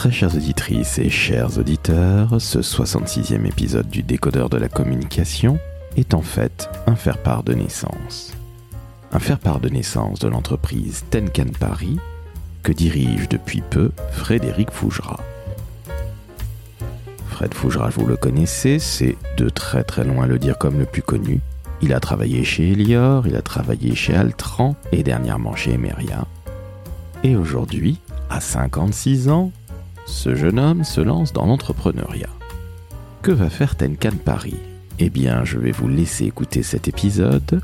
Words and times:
Très 0.00 0.12
chères 0.12 0.34
auditrices 0.34 0.98
et 0.98 1.10
chers 1.10 1.58
auditeurs, 1.58 2.40
ce 2.40 2.60
66e 2.60 3.44
épisode 3.44 3.90
du 3.90 4.02
Décodeur 4.02 4.48
de 4.48 4.56
la 4.56 4.70
communication 4.70 5.58
est 5.94 6.14
en 6.14 6.22
fait 6.22 6.70
un 6.86 6.94
faire-part 6.94 7.42
de 7.42 7.52
naissance. 7.52 8.32
Un 9.12 9.18
faire-part 9.18 9.60
de 9.60 9.68
naissance 9.68 10.18
de 10.18 10.28
l'entreprise 10.28 11.04
Tenkan 11.10 11.52
Paris 11.52 11.98
que 12.62 12.72
dirige 12.72 13.28
depuis 13.28 13.60
peu 13.60 13.90
Frédéric 14.12 14.70
Fougera. 14.70 15.20
Fred 17.28 17.52
Fougera, 17.52 17.90
vous 17.90 18.06
le 18.06 18.16
connaissez, 18.16 18.78
c'est 18.78 19.18
de 19.36 19.50
très 19.50 19.84
très 19.84 20.04
loin 20.04 20.26
le 20.26 20.38
dire 20.38 20.56
comme 20.56 20.78
le 20.78 20.86
plus 20.86 21.02
connu. 21.02 21.42
Il 21.82 21.92
a 21.92 22.00
travaillé 22.00 22.42
chez 22.42 22.72
Elior, 22.72 23.26
il 23.26 23.36
a 23.36 23.42
travaillé 23.42 23.94
chez 23.94 24.14
Altran 24.14 24.76
et 24.92 25.02
dernièrement 25.02 25.56
chez 25.56 25.74
Emeria. 25.74 26.26
Et 27.22 27.36
aujourd'hui, 27.36 28.00
à 28.30 28.40
56 28.40 29.28
ans, 29.28 29.52
ce 30.10 30.34
jeune 30.34 30.58
homme 30.58 30.84
se 30.84 31.00
lance 31.00 31.32
dans 31.32 31.46
l'entrepreneuriat. 31.46 32.28
Que 33.22 33.30
va 33.30 33.48
faire 33.48 33.76
Tenkan 33.76 34.16
Paris 34.22 34.56
Eh 34.98 35.08
bien, 35.08 35.44
je 35.44 35.58
vais 35.58 35.70
vous 35.70 35.88
laisser 35.88 36.24
écouter 36.24 36.62
cet 36.62 36.88
épisode. 36.88 37.62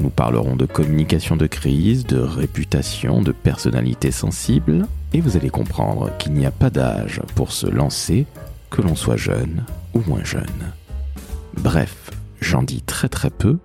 Nous 0.00 0.10
parlerons 0.10 0.56
de 0.56 0.66
communication 0.66 1.36
de 1.36 1.46
crise, 1.46 2.06
de 2.06 2.18
réputation, 2.18 3.20
de 3.20 3.32
personnalité 3.32 4.10
sensible, 4.10 4.86
et 5.12 5.20
vous 5.20 5.36
allez 5.36 5.50
comprendre 5.50 6.10
qu'il 6.18 6.32
n'y 6.32 6.46
a 6.46 6.50
pas 6.50 6.70
d'âge 6.70 7.20
pour 7.34 7.52
se 7.52 7.66
lancer, 7.66 8.26
que 8.70 8.80
l'on 8.80 8.94
soit 8.94 9.16
jeune 9.16 9.64
ou 9.94 10.00
moins 10.06 10.24
jeune. 10.24 10.72
Bref, 11.56 12.10
j'en 12.40 12.62
dis 12.62 12.82
très 12.82 13.08
très 13.08 13.30
peu, 13.30 13.58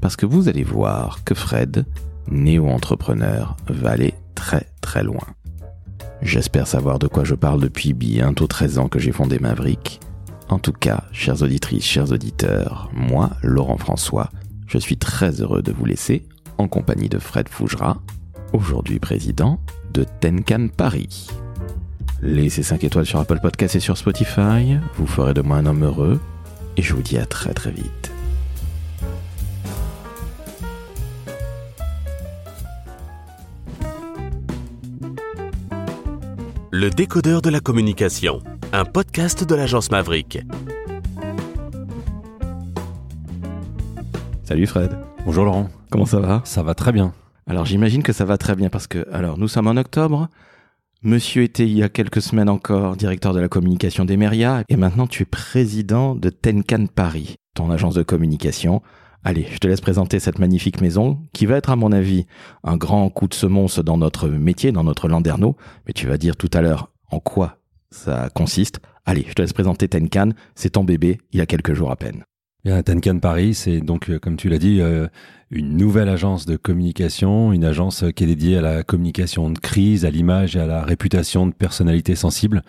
parce 0.00 0.16
que 0.16 0.26
vous 0.26 0.48
allez 0.48 0.64
voir 0.64 1.24
que 1.24 1.34
Fred, 1.34 1.84
néo-entrepreneur, 2.30 3.56
va 3.68 3.90
aller 3.90 4.14
très 4.34 4.66
très 4.80 5.02
loin. 5.02 5.26
J'espère 6.22 6.68
savoir 6.68 7.00
de 7.00 7.08
quoi 7.08 7.24
je 7.24 7.34
parle 7.34 7.60
depuis 7.60 7.92
bientôt 7.92 8.46
13 8.46 8.78
ans 8.78 8.88
que 8.88 9.00
j'ai 9.00 9.10
fondé 9.10 9.40
Maverick. 9.40 10.00
En 10.48 10.60
tout 10.60 10.72
cas, 10.72 11.04
chères 11.12 11.42
auditrices, 11.42 11.84
chers 11.84 12.12
auditeurs, 12.12 12.88
moi, 12.94 13.30
Laurent 13.42 13.76
François, 13.76 14.30
je 14.68 14.78
suis 14.78 14.96
très 14.96 15.40
heureux 15.40 15.62
de 15.62 15.72
vous 15.72 15.84
laisser 15.84 16.24
en 16.58 16.68
compagnie 16.68 17.08
de 17.08 17.18
Fred 17.18 17.48
Fougera, 17.48 18.00
aujourd'hui 18.52 19.00
président 19.00 19.58
de 19.92 20.04
Tenkan 20.20 20.68
Paris. 20.68 21.28
Laissez 22.22 22.62
5 22.62 22.84
étoiles 22.84 23.06
sur 23.06 23.18
Apple 23.18 23.40
Podcast 23.40 23.74
et 23.74 23.80
sur 23.80 23.98
Spotify, 23.98 24.76
vous 24.96 25.06
ferez 25.08 25.34
de 25.34 25.42
moi 25.42 25.56
un 25.56 25.66
homme 25.66 25.84
heureux, 25.84 26.20
et 26.76 26.82
je 26.82 26.94
vous 26.94 27.02
dis 27.02 27.18
à 27.18 27.26
très 27.26 27.52
très 27.52 27.72
vite. 27.72 28.12
Le 36.74 36.88
décodeur 36.88 37.42
de 37.42 37.50
la 37.50 37.60
communication, 37.60 38.40
un 38.72 38.86
podcast 38.86 39.46
de 39.46 39.54
l'agence 39.54 39.90
Maverick. 39.90 40.38
Salut 44.42 44.66
Fred, 44.66 44.96
Bonjour 45.26 45.44
Laurent, 45.44 45.68
comment 45.90 46.06
ça 46.06 46.18
va? 46.18 46.40
Ça 46.46 46.62
va 46.62 46.74
très 46.74 46.92
bien. 46.92 47.12
Alors 47.46 47.66
j'imagine 47.66 48.02
que 48.02 48.14
ça 48.14 48.24
va 48.24 48.38
très 48.38 48.56
bien 48.56 48.70
parce 48.70 48.86
que, 48.86 49.06
alors 49.12 49.36
nous 49.36 49.48
sommes 49.48 49.66
en 49.66 49.76
octobre, 49.76 50.28
monsieur 51.02 51.42
était 51.42 51.66
il 51.66 51.76
y 51.76 51.82
a 51.82 51.90
quelques 51.90 52.22
semaines 52.22 52.48
encore 52.48 52.96
directeur 52.96 53.34
de 53.34 53.40
la 53.40 53.48
communication 53.48 54.06
d'Emeria 54.06 54.64
et 54.70 54.76
maintenant 54.76 55.06
tu 55.06 55.24
es 55.24 55.26
président 55.26 56.14
de 56.14 56.30
Tenkan 56.30 56.86
Paris, 56.86 57.36
ton 57.54 57.70
agence 57.70 57.96
de 57.96 58.02
communication. 58.02 58.80
Allez, 59.24 59.46
je 59.52 59.58
te 59.58 59.68
laisse 59.68 59.80
présenter 59.80 60.18
cette 60.18 60.40
magnifique 60.40 60.80
maison 60.80 61.20
qui 61.32 61.46
va 61.46 61.56
être 61.56 61.70
à 61.70 61.76
mon 61.76 61.92
avis 61.92 62.26
un 62.64 62.76
grand 62.76 63.08
coup 63.08 63.28
de 63.28 63.34
semonce 63.34 63.78
dans 63.78 63.96
notre 63.96 64.28
métier, 64.28 64.72
dans 64.72 64.82
notre 64.82 65.06
landerneau, 65.06 65.56
mais 65.86 65.92
tu 65.92 66.08
vas 66.08 66.18
dire 66.18 66.36
tout 66.36 66.50
à 66.52 66.60
l'heure 66.60 66.90
en 67.08 67.20
quoi 67.20 67.58
ça 67.90 68.30
consiste. 68.34 68.80
Allez, 69.06 69.24
je 69.28 69.34
te 69.34 69.42
laisse 69.42 69.52
présenter 69.52 69.86
Tenkan, 69.86 70.30
c'est 70.56 70.70
ton 70.70 70.82
bébé, 70.82 71.18
il 71.32 71.38
y 71.38 71.40
a 71.40 71.46
quelques 71.46 71.74
jours 71.74 71.92
à 71.92 71.96
peine. 71.96 72.24
Bien, 72.64 72.82
Tenkan 72.82 73.18
Paris, 73.18 73.54
c'est 73.54 73.80
donc, 73.80 74.08
euh, 74.08 74.18
comme 74.20 74.36
tu 74.36 74.48
l'as 74.48 74.58
dit, 74.58 74.80
euh, 74.80 75.08
une 75.50 75.76
nouvelle 75.76 76.08
agence 76.08 76.46
de 76.46 76.56
communication, 76.56 77.52
une 77.52 77.64
agence 77.64 78.04
qui 78.14 78.24
est 78.24 78.28
dédiée 78.28 78.56
à 78.58 78.60
la 78.60 78.82
communication 78.84 79.50
de 79.50 79.58
crise, 79.58 80.04
à 80.04 80.10
l'image 80.10 80.56
et 80.56 80.60
à 80.60 80.66
la 80.66 80.82
réputation 80.82 81.46
de 81.46 81.52
personnalités 81.52 82.14
sensibles. 82.14 82.62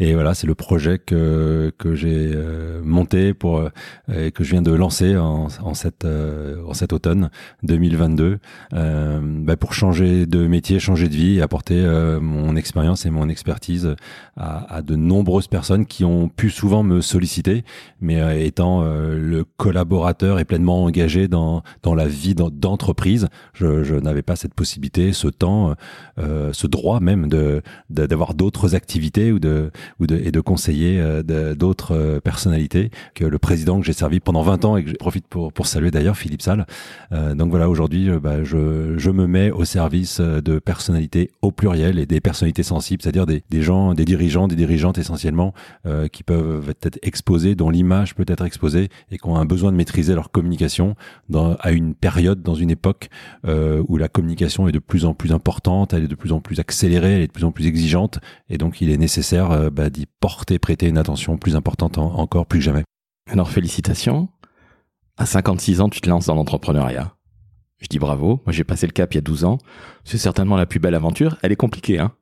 Et 0.00 0.14
voilà, 0.14 0.34
c'est 0.34 0.46
le 0.46 0.54
projet 0.54 0.98
que 0.98 1.72
que 1.78 1.94
j'ai 1.94 2.32
euh, 2.34 2.80
monté 2.84 3.32
pour 3.34 3.58
euh, 3.58 3.68
et 4.12 4.32
que 4.32 4.42
je 4.42 4.50
viens 4.50 4.62
de 4.62 4.72
lancer 4.72 5.16
en, 5.16 5.46
en 5.62 5.74
cette 5.74 6.04
euh, 6.04 6.56
en 6.66 6.74
cet 6.74 6.92
automne 6.92 7.30
2022 7.62 8.38
euh, 8.72 9.20
bah, 9.22 9.56
pour 9.56 9.72
changer 9.72 10.26
de 10.26 10.46
métier, 10.46 10.80
changer 10.80 11.08
de 11.08 11.14
vie, 11.14 11.38
et 11.38 11.42
apporter 11.42 11.80
euh, 11.84 12.20
mon 12.20 12.56
expérience 12.56 13.06
et 13.06 13.10
mon 13.10 13.28
expertise 13.28 13.94
à, 14.36 14.74
à 14.74 14.82
de 14.82 14.96
nombreuses 14.96 15.46
personnes 15.48 15.86
qui 15.86 16.04
ont 16.04 16.28
pu 16.28 16.50
souvent 16.50 16.82
me 16.82 17.00
solliciter, 17.00 17.64
mais 18.00 18.20
euh, 18.20 18.38
étant 18.44 18.82
le 18.84 19.44
collaborateur 19.56 20.38
et 20.40 20.44
pleinement 20.44 20.82
engagé 20.84 21.28
dans 21.28 21.62
dans 21.82 21.94
la 21.94 22.08
vie 22.08 22.34
d'en- 22.34 22.50
d'entreprise, 22.50 23.28
je, 23.52 23.84
je 23.84 23.94
n'avais 23.94 24.22
pas 24.22 24.34
cette 24.36 24.54
possibilité, 24.54 25.12
ce 25.12 25.28
temps, 25.28 25.74
ce 26.18 26.66
droit 26.66 27.00
même 27.00 27.28
de- 27.28 27.62
d'avoir 27.90 28.34
d'autres 28.34 28.74
activités 28.74 29.30
ou 29.32 29.38
de 29.38 29.70
ou 30.00 30.06
de 30.06 30.16
et 30.16 30.30
de 30.30 30.40
conseiller 30.40 31.00
euh, 31.00 31.54
d'autres 31.54 31.94
euh, 31.94 32.20
personnalités 32.20 32.90
que 33.14 33.24
le 33.24 33.38
président 33.38 33.80
que 33.80 33.86
j'ai 33.86 33.92
servi 33.92 34.20
pendant 34.20 34.42
20 34.42 34.64
ans 34.64 34.76
et 34.76 34.84
que 34.84 34.90
je 34.90 34.94
profite 34.94 35.26
pour 35.26 35.52
pour 35.52 35.66
saluer 35.66 35.90
d'ailleurs 35.90 36.16
Philippe 36.16 36.42
Salle. 36.42 36.66
Euh, 37.12 37.34
donc 37.34 37.50
voilà, 37.50 37.68
aujourd'hui, 37.68 38.10
bah, 38.22 38.44
je 38.44 38.94
je 38.96 39.10
me 39.10 39.26
mets 39.26 39.50
au 39.50 39.64
service 39.64 40.20
de 40.20 40.58
personnalités 40.58 41.30
au 41.42 41.52
pluriel 41.52 41.98
et 41.98 42.06
des 42.06 42.20
personnalités 42.20 42.62
sensibles, 42.62 43.02
c'est-à-dire 43.02 43.26
des 43.26 43.42
des 43.50 43.62
gens, 43.62 43.94
des 43.94 44.04
dirigeants, 44.04 44.48
des 44.48 44.56
dirigeantes 44.56 44.98
essentiellement 44.98 45.54
euh, 45.86 46.08
qui 46.08 46.22
peuvent 46.22 46.74
être 46.82 46.98
exposés, 47.02 47.54
dont 47.54 47.70
l'image 47.70 48.14
peut 48.14 48.24
être 48.26 48.44
exposée 48.44 48.88
et 49.10 49.18
qui 49.18 49.26
ont 49.26 49.36
un 49.36 49.44
besoin 49.44 49.70
de 49.70 49.76
maîtriser 49.76 50.14
leur 50.14 50.30
communication 50.30 50.94
dans, 51.28 51.54
à 51.60 51.72
une 51.72 51.94
période, 51.94 52.42
dans 52.42 52.54
une 52.54 52.70
époque 52.70 53.08
euh, 53.46 53.82
où 53.88 53.96
la 53.96 54.08
communication 54.08 54.68
est 54.68 54.72
de 54.72 54.78
plus 54.78 55.04
en 55.04 55.14
plus 55.14 55.32
importante, 55.32 55.92
elle 55.92 56.04
est 56.04 56.08
de 56.08 56.14
plus 56.14 56.32
en 56.32 56.40
plus 56.40 56.60
accélérée, 56.60 57.16
elle 57.16 57.22
est 57.22 57.26
de 57.26 57.32
plus 57.32 57.44
en 57.44 57.52
plus 57.52 57.66
exigeante, 57.66 58.18
et 58.48 58.58
donc 58.58 58.80
il 58.80 58.90
est 58.90 58.96
nécessaire 58.96 59.70
bah, 59.74 59.90
d'y 59.90 60.06
porter, 60.20 60.58
prêter 60.58 60.88
une 60.88 60.98
attention 60.98 61.36
plus 61.36 61.56
importante 61.56 61.98
en- 61.98 62.14
encore, 62.18 62.46
plus 62.46 62.60
que 62.60 62.64
jamais. 62.64 62.84
Alors 63.30 63.50
félicitations. 63.50 64.28
À 65.16 65.26
56 65.26 65.80
ans, 65.80 65.88
tu 65.88 66.00
te 66.00 66.08
lances 66.08 66.26
dans 66.26 66.34
l'entrepreneuriat. 66.34 67.14
Je 67.80 67.86
dis 67.88 67.98
bravo. 67.98 68.40
Moi, 68.46 68.52
j'ai 68.52 68.64
passé 68.64 68.86
le 68.86 68.92
cap 68.92 69.12
il 69.12 69.16
y 69.16 69.18
a 69.18 69.22
12 69.22 69.44
ans. 69.44 69.58
C'est 70.04 70.18
certainement 70.18 70.56
la 70.56 70.66
plus 70.66 70.80
belle 70.80 70.94
aventure. 70.94 71.36
Elle 71.42 71.52
est 71.52 71.56
compliquée, 71.56 71.98
hein. 71.98 72.12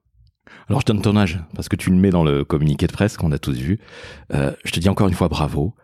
Alors, 0.68 0.80
je 0.80 0.86
donne 0.86 1.00
ton 1.02 1.16
âge 1.16 1.40
parce 1.54 1.68
que 1.68 1.76
tu 1.76 1.90
le 1.90 1.96
mets 1.96 2.10
dans 2.10 2.24
le 2.24 2.44
communiqué 2.44 2.86
de 2.86 2.92
presse 2.92 3.16
qu'on 3.16 3.32
a 3.32 3.38
tous 3.38 3.56
vu. 3.56 3.78
Euh, 4.34 4.52
je 4.64 4.72
te 4.72 4.80
dis 4.80 4.88
encore 4.88 5.08
une 5.08 5.14
fois 5.14 5.28
bravo. 5.28 5.74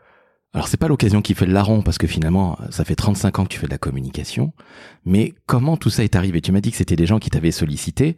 Alors, 0.53 0.67
c'est 0.69 0.77
pas 0.79 0.89
l'occasion 0.89 1.23
qui 1.23 1.35
fait 1.35 1.47
le 1.47 1.53
larron 1.53 1.83
parce 1.83 1.99
que 1.99 2.07
finalement, 2.07 2.59
ça 2.71 2.85
fait 2.85 2.97
35 2.97 3.39
ans 3.39 3.45
que 3.45 3.49
tu 3.51 3.59
fais 3.59 3.67
de 3.67 3.71
la 3.73 3.79
communication. 3.79 4.53
Mais 5.05 5.35
comment 5.47 5.77
tout 5.77 5.91
ça 5.91 6.05
est 6.05 6.17
arrivé? 6.17 6.41
Tu 6.41 6.53
m'as 6.53 6.61
dit 6.61 6.71
que 6.71 6.77
c'était 6.77 6.97
des 6.97 7.07
gens 7.07 7.19
qui 7.19 7.31
t'avaient 7.31 7.51
sollicité. 7.53 8.17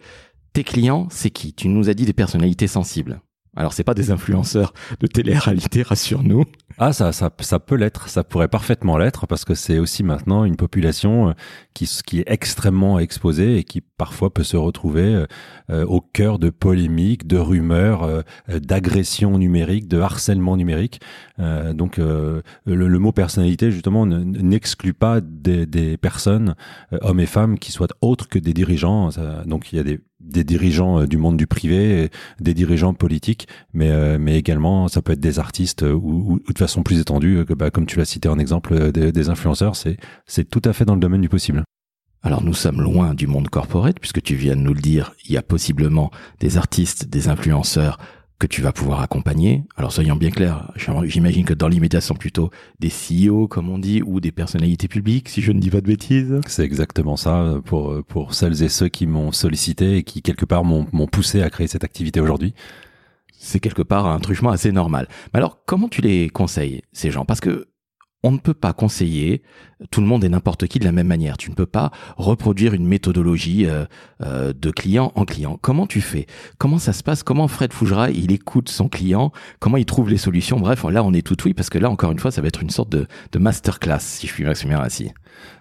Tes 0.52 0.64
clients, 0.64 1.08
c'est 1.10 1.30
qui? 1.30 1.52
Tu 1.54 1.68
nous 1.68 1.88
as 1.90 1.94
dit 1.94 2.06
des 2.06 2.12
personnalités 2.12 2.66
sensibles. 2.68 3.20
Alors, 3.56 3.72
c'est 3.72 3.84
pas 3.84 3.94
des 3.94 4.10
influenceurs 4.12 4.72
de 5.00 5.06
télé-réalité, 5.06 5.82
rassure-nous. 5.82 6.44
Ah, 6.78 6.92
ça, 6.92 7.12
ça, 7.12 7.30
ça 7.40 7.58
peut 7.58 7.74
l'être, 7.74 8.08
ça 8.08 8.22
pourrait 8.22 8.48
parfaitement 8.48 8.96
l'être, 8.96 9.26
parce 9.26 9.44
que 9.44 9.54
c'est 9.54 9.78
aussi 9.78 10.04
maintenant 10.04 10.44
une 10.44 10.56
population 10.56 11.30
euh, 11.30 11.32
qui, 11.74 11.90
qui 12.06 12.20
est 12.20 12.24
extrêmement 12.26 12.98
exposée 13.00 13.58
et 13.58 13.64
qui 13.64 13.80
parfois 13.80 14.32
peut 14.32 14.44
se 14.44 14.56
retrouver 14.56 15.02
euh, 15.02 15.26
euh, 15.70 15.84
au 15.84 16.00
cœur 16.00 16.38
de 16.38 16.48
polémiques, 16.48 17.26
de 17.26 17.38
rumeurs, 17.38 18.24
d'agressions 18.48 19.36
numériques, 19.36 19.88
de 19.88 19.98
harcèlement 19.98 20.56
numérique. 20.56 21.00
Donc, 21.38 21.96
le, 21.98 22.42
le 22.64 22.98
mot 22.98 23.12
personnalité, 23.12 23.70
justement, 23.70 24.06
ne- 24.06 24.22
n'exclut 24.22 24.94
pas 24.94 25.20
des, 25.20 25.66
des 25.66 25.96
personnes, 25.96 26.54
hommes 27.00 27.20
et 27.20 27.26
femmes, 27.26 27.58
qui 27.58 27.72
soient 27.72 27.88
autres 28.00 28.28
que 28.28 28.38
des 28.38 28.52
dirigeants. 28.52 29.10
Donc, 29.46 29.72
il 29.72 29.76
y 29.76 29.78
a 29.78 29.82
des, 29.82 30.00
des 30.20 30.44
dirigeants 30.44 31.00
euh, 31.00 31.06
du 31.06 31.16
monde 31.16 31.36
du 31.36 31.46
privé, 31.46 32.04
et 32.04 32.10
des 32.40 32.54
dirigeants 32.54 32.94
politiques, 32.94 33.48
mais, 33.72 33.90
euh, 33.90 34.18
mais 34.20 34.36
également, 34.38 34.88
ça 34.88 35.02
peut 35.02 35.12
être 35.12 35.20
des 35.20 35.38
artistes 35.38 35.82
euh, 35.82 35.92
ou, 35.92 36.40
ou- 36.46 36.52
de 36.52 36.58
façon 36.58 36.82
plus 36.82 37.00
étendue, 37.00 37.38
euh, 37.38 37.54
bah, 37.54 37.70
comme 37.70 37.86
tu 37.86 37.98
l'as 37.98 38.04
cité 38.04 38.28
en 38.28 38.38
exemple, 38.38 38.74
euh, 38.74 38.92
des, 38.92 39.12
des 39.12 39.28
influenceurs, 39.28 39.76
c'est, 39.76 39.96
c'est 40.26 40.48
tout 40.48 40.62
à 40.64 40.72
fait 40.72 40.84
dans 40.84 40.94
le 40.94 41.00
domaine 41.00 41.22
du 41.22 41.28
possible. 41.28 41.64
Alors 42.22 42.42
nous 42.44 42.52
sommes 42.52 42.82
loin 42.82 43.14
du 43.14 43.26
monde 43.26 43.48
corporate, 43.48 43.98
puisque 43.98 44.20
tu 44.22 44.34
viens 44.34 44.54
de 44.54 44.60
nous 44.60 44.74
le 44.74 44.80
dire, 44.82 45.14
il 45.24 45.32
y 45.32 45.38
a 45.38 45.42
possiblement 45.42 46.10
des 46.38 46.58
artistes, 46.58 47.08
des 47.08 47.28
influenceurs 47.28 47.98
que 48.40 48.46
tu 48.46 48.62
vas 48.62 48.72
pouvoir 48.72 49.02
accompagner. 49.02 49.62
Alors 49.76 49.92
soyons 49.92 50.16
bien 50.16 50.30
clairs, 50.30 50.72
j'imagine 51.04 51.44
que 51.44 51.54
dans 51.54 51.68
l'immédiat 51.68 52.00
ce 52.00 52.08
sont 52.08 52.14
plutôt 52.14 52.50
des 52.80 52.88
CEO, 52.88 53.46
comme 53.46 53.68
on 53.68 53.78
dit, 53.78 54.02
ou 54.02 54.18
des 54.18 54.32
personnalités 54.32 54.88
publiques, 54.88 55.28
si 55.28 55.42
je 55.42 55.52
ne 55.52 55.60
dis 55.60 55.70
pas 55.70 55.82
de 55.82 55.86
bêtises. 55.86 56.40
C'est 56.46 56.64
exactement 56.64 57.16
ça 57.16 57.60
pour, 57.66 58.02
pour 58.04 58.34
celles 58.34 58.62
et 58.62 58.68
ceux 58.70 58.88
qui 58.88 59.06
m'ont 59.06 59.30
sollicité 59.30 59.98
et 59.98 60.02
qui, 60.02 60.22
quelque 60.22 60.46
part, 60.46 60.64
m'ont, 60.64 60.86
m'ont 60.92 61.06
poussé 61.06 61.42
à 61.42 61.50
créer 61.50 61.66
cette 61.66 61.84
activité 61.84 62.18
aujourd'hui. 62.18 62.54
C'est 63.38 63.60
quelque 63.60 63.82
part 63.82 64.06
un 64.06 64.18
truchement 64.18 64.50
assez 64.50 64.72
normal. 64.72 65.06
Mais 65.32 65.38
alors, 65.38 65.58
comment 65.66 65.88
tu 65.88 66.00
les 66.00 66.30
conseilles, 66.30 66.82
ces 66.92 67.10
gens? 67.10 67.26
Parce 67.26 67.40
que 67.40 67.68
on 68.22 68.32
ne 68.32 68.38
peut 68.38 68.54
pas 68.54 68.72
conseiller 68.72 69.42
tout 69.90 70.00
le 70.00 70.06
monde 70.06 70.24
et 70.24 70.28
n'importe 70.28 70.66
qui 70.66 70.78
de 70.78 70.84
la 70.84 70.92
même 70.92 71.06
manière. 71.06 71.36
Tu 71.36 71.50
ne 71.50 71.54
peux 71.54 71.66
pas 71.66 71.90
reproduire 72.16 72.74
une 72.74 72.86
méthodologie 72.86 73.66
euh, 73.66 73.84
euh, 74.22 74.52
de 74.52 74.70
client 74.70 75.12
en 75.14 75.24
client. 75.24 75.58
Comment 75.60 75.86
tu 75.86 76.00
fais? 76.00 76.26
Comment 76.58 76.78
ça 76.78 76.92
se 76.92 77.02
passe? 77.02 77.22
Comment 77.22 77.48
Fred 77.48 77.72
Fougera, 77.72 78.10
il 78.10 78.32
écoute 78.32 78.68
son 78.68 78.88
client? 78.88 79.32
Comment 79.58 79.76
il 79.76 79.86
trouve 79.86 80.10
les 80.10 80.18
solutions? 80.18 80.58
Bref, 80.60 80.84
là, 80.84 81.02
on 81.04 81.12
est 81.12 81.26
tout 81.26 81.36
oui 81.44 81.54
parce 81.54 81.70
que 81.70 81.78
là, 81.78 81.90
encore 81.90 82.12
une 82.12 82.18
fois, 82.18 82.30
ça 82.30 82.40
va 82.40 82.48
être 82.48 82.62
une 82.62 82.70
sorte 82.70 82.90
de, 82.90 83.06
de 83.32 83.38
masterclass, 83.38 84.00
si 84.00 84.26
je 84.26 84.32
puis 84.34 84.44
m'exprimer 84.44 84.74
ainsi. 84.74 85.10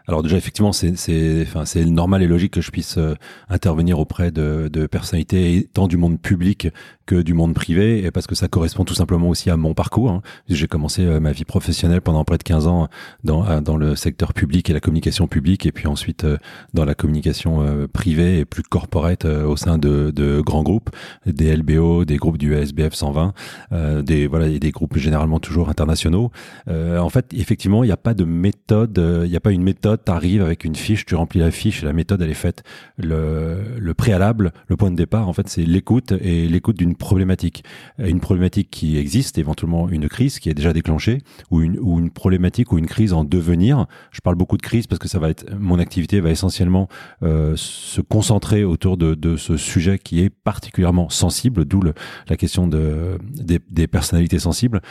Alors 0.08 0.24
déjà 0.24 0.38
effectivement 0.38 0.72
c'est 0.74 1.86
normal 1.86 2.24
et 2.24 2.28
logique 2.28 2.54
que 2.54 2.62
je 2.62 2.72
puisse 2.72 2.98
euh, 2.98 3.14
intervenir 3.48 4.00
auprès 4.00 4.32
de, 4.32 4.68
personnalités 4.88 5.70
tant 5.72 5.88
du 5.88 5.98
monde 5.98 6.20
public 6.20 6.70
que 7.06 7.22
du 7.22 7.36
monde 7.36 7.54
privé 7.54 8.04
et 8.04 8.10
parce 8.10 8.26
que 8.26 8.34
ça 8.34 8.48
correspond 8.48 8.86
tout 8.86 8.96
simplement 8.96 9.30
aussi 9.30 9.52
à 9.52 9.58
mon 9.58 9.76
parcours. 9.76 10.10
Hein. 10.10 10.22
J'ai 10.48 10.68
commencé 10.68 11.06
ma 11.20 11.32
vie 11.32 11.46
professionnelle 11.46 12.02
pendant 12.02 12.24
près 12.24 12.40
de 12.40 12.44
15 12.44 12.66
ans 12.66 12.88
dans 13.24 13.62
dans 13.62 13.78
le 13.78 13.96
secteur 13.96 14.09
public 14.12 14.70
et 14.70 14.74
la 14.74 14.80
communication 14.80 15.28
publique 15.28 15.66
et 15.66 15.72
puis 15.72 15.88
ensuite 15.88 16.26
dans 16.74 16.86
la 16.86 16.96
communication 16.96 17.88
privée 17.92 18.40
et 18.40 18.46
plus 18.46 18.64
corporate 18.64 19.26
au 19.26 19.56
sein 19.56 19.78
de, 19.78 20.12
de 20.12 20.42
grands 20.42 20.64
groupes, 20.64 20.90
des 21.26 21.56
LBO, 21.56 22.06
des 22.06 22.18
groupes 22.18 22.38
du 22.38 22.54
SBF 22.54 22.94
120, 22.94 23.34
des 24.04 24.28
voilà 24.28 24.48
et 24.48 24.60
des 24.60 24.72
groupes 24.72 24.98
généralement 24.98 25.40
toujours 25.40 25.70
internationaux. 25.70 26.32
en 26.68 27.10
fait 27.10 27.34
effectivement 27.34 27.84
il 27.84 27.88
n'y 27.88 27.94
a 27.94 27.98
pas 27.98 28.14
de 28.14 28.24
méthode, 28.24 29.02
il 29.24 29.30
n'y 29.30 29.38
a 29.38 29.40
pas 29.42 29.52
une 29.52 29.64
méthode 29.64 30.00
tu 30.06 30.12
arrives 30.12 30.42
avec 30.42 30.64
une 30.64 30.76
fiche, 30.76 31.06
tu 31.06 31.16
remplis 31.16 31.40
la 31.40 31.52
fiche, 31.52 31.84
la 31.84 31.94
méthode 31.94 32.22
elle 32.22 32.30
est 32.30 32.34
faite. 32.34 32.64
Le, 32.98 33.78
le 33.78 33.94
préalable, 33.94 34.52
le 34.68 34.78
point 34.78 34.92
de 34.92 34.96
départ, 34.96 35.28
en 35.28 35.34
fait, 35.34 35.48
c'est 35.50 35.64
l'écoute 35.64 36.12
et 36.12 36.48
l'écoute 36.48 36.78
d'une 36.78 36.96
problématique. 36.96 37.64
Une 37.98 38.20
problématique 38.20 38.70
qui 38.72 38.98
existe, 38.98 39.38
éventuellement 39.38 39.90
une 39.90 40.08
crise 40.10 40.40
qui 40.40 40.50
est 40.50 40.54
déjà 40.54 40.74
déclenchée, 40.74 41.20
ou 41.52 41.62
une, 41.62 41.78
ou 41.80 42.00
une 42.00 42.10
problématique 42.10 42.72
ou 42.72 42.78
une 42.78 42.88
crise 42.88 43.14
en 43.14 43.24
devenir. 43.24 43.88
Je 44.12 44.22
parle 44.22 44.36
beaucoup 44.36 44.58
de 44.58 44.62
crise 44.62 44.88
parce 44.88 45.00
que 45.00 45.08
ça 45.08 45.20
va 45.20 45.30
être 45.30 45.46
mon 45.58 45.80
activité 45.80 46.20
va 46.20 46.32
essentiellement 46.32 46.88
euh, 47.24 47.54
se 47.56 48.02
concentrer 48.02 48.64
autour 48.64 48.98
de, 48.98 49.36
ce 49.38 49.58
sujet 49.58 50.00
qui 50.00 50.22
est 50.22 50.30
particulièrement 50.30 51.10
sensible, 51.10 51.66
d'où 51.66 51.82
la 51.82 52.38
question 52.38 52.68
de, 52.68 53.18
des 53.70 53.88
personnalités 53.88 54.40
sensibles. 54.40 54.82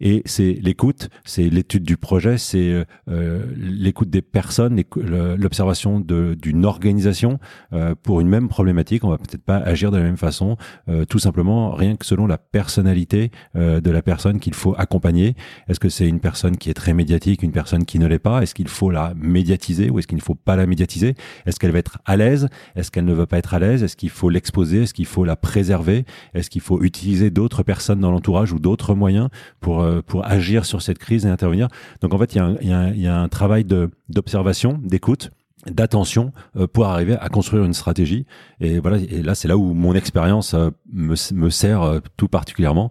Et 0.00 0.22
c'est 0.26 0.58
l'écoute, 0.62 1.08
c'est 1.24 1.48
l'étude 1.48 1.84
du 1.84 1.96
projet, 1.96 2.38
c'est 2.38 2.84
euh, 3.08 3.46
l'écoute 3.56 4.10
des 4.10 4.22
personnes 4.22 4.76
l'observation 4.96 6.00
d'une 6.00 6.64
organisation 6.64 7.38
euh, 7.72 7.94
pour 8.00 8.20
une 8.20 8.28
même 8.28 8.48
problématique. 8.48 9.04
On 9.04 9.10
va 9.10 9.18
peut-être 9.18 9.44
pas 9.44 9.56
agir 9.56 9.90
de 9.90 9.98
la 9.98 10.04
même 10.04 10.16
façon, 10.16 10.56
euh, 10.88 11.04
tout 11.04 11.18
simplement 11.18 11.72
rien 11.72 11.96
que 11.96 12.06
selon 12.06 12.26
la 12.26 12.38
personnalité 12.38 13.30
euh, 13.56 13.80
de 13.80 13.90
la 13.90 14.02
personne 14.02 14.40
qu'il 14.40 14.54
faut 14.54 14.74
accompagner. 14.76 15.34
Est-ce 15.68 15.80
que 15.80 15.88
c'est 15.88 16.08
une 16.08 16.20
personne 16.20 16.56
qui 16.56 16.70
est 16.70 16.74
très 16.74 16.94
médiatique, 16.94 17.42
une 17.42 17.52
personne 17.52 17.84
qui 17.84 17.98
ne 17.98 18.06
l'est 18.06 18.18
pas? 18.18 18.42
Est-ce 18.42 18.54
qu'il 18.54 18.68
faut 18.68 18.90
la 18.90 19.14
médiatiser 19.16 19.90
ou 19.90 19.98
est-ce 19.98 20.06
qu'il 20.06 20.18
ne 20.18 20.22
faut 20.22 20.34
pas 20.34 20.56
la 20.56 20.66
médiatiser? 20.66 21.14
Est-ce 21.46 21.58
qu'elle 21.58 21.72
va 21.72 21.78
être 21.78 21.98
à 22.04 22.16
l'aise? 22.16 22.48
Est-ce 22.74 22.90
qu'elle 22.90 23.04
ne 23.04 23.14
veut 23.14 23.26
pas 23.26 23.38
être 23.38 23.54
à 23.54 23.58
l'aise? 23.58 23.82
Est-ce 23.82 23.96
qu'il 23.96 24.10
faut 24.10 24.30
l'exposer? 24.30 24.82
Est-ce 24.82 24.94
qu'il 24.94 25.06
faut 25.06 25.24
la 25.24 25.36
préserver? 25.36 26.04
Est-ce 26.34 26.50
qu'il 26.50 26.60
faut 26.60 26.82
utiliser 26.82 27.30
d'autres 27.30 27.62
personnes 27.62 28.00
dans 28.00 28.10
l'entourage 28.10 28.52
ou 28.52 28.58
d'autres 28.58 28.94
moyens 28.94 29.28
pour 29.60 29.85
pour 30.06 30.24
agir 30.26 30.64
sur 30.64 30.82
cette 30.82 30.98
crise 30.98 31.26
et 31.26 31.28
intervenir. 31.28 31.68
Donc 32.00 32.14
en 32.14 32.18
fait, 32.18 32.34
il 32.34 33.02
y 33.02 33.06
a 33.06 33.20
un, 33.20 33.28
travail 33.28 33.64
d'observation 34.08 34.80
d'écoute 34.82 35.30
d'attention 35.70 36.32
euh, 36.56 36.66
pour 36.66 36.86
arriver 36.86 37.16
à 37.18 37.28
construire 37.28 37.64
une 37.64 37.74
stratégie. 37.74 38.26
Et 38.60 38.78
voilà 38.78 38.98
et 38.98 39.22
là 39.22 39.34
c'est 39.34 39.48
là 39.48 39.56
où 39.56 39.74
mon 39.74 39.94
expérience 39.94 40.54
euh, 40.54 40.70
me, 40.92 41.14
me, 41.34 41.50
sert 41.50 41.82
euh, 41.82 42.00
tout 42.16 42.28
particulièrement 42.28 42.90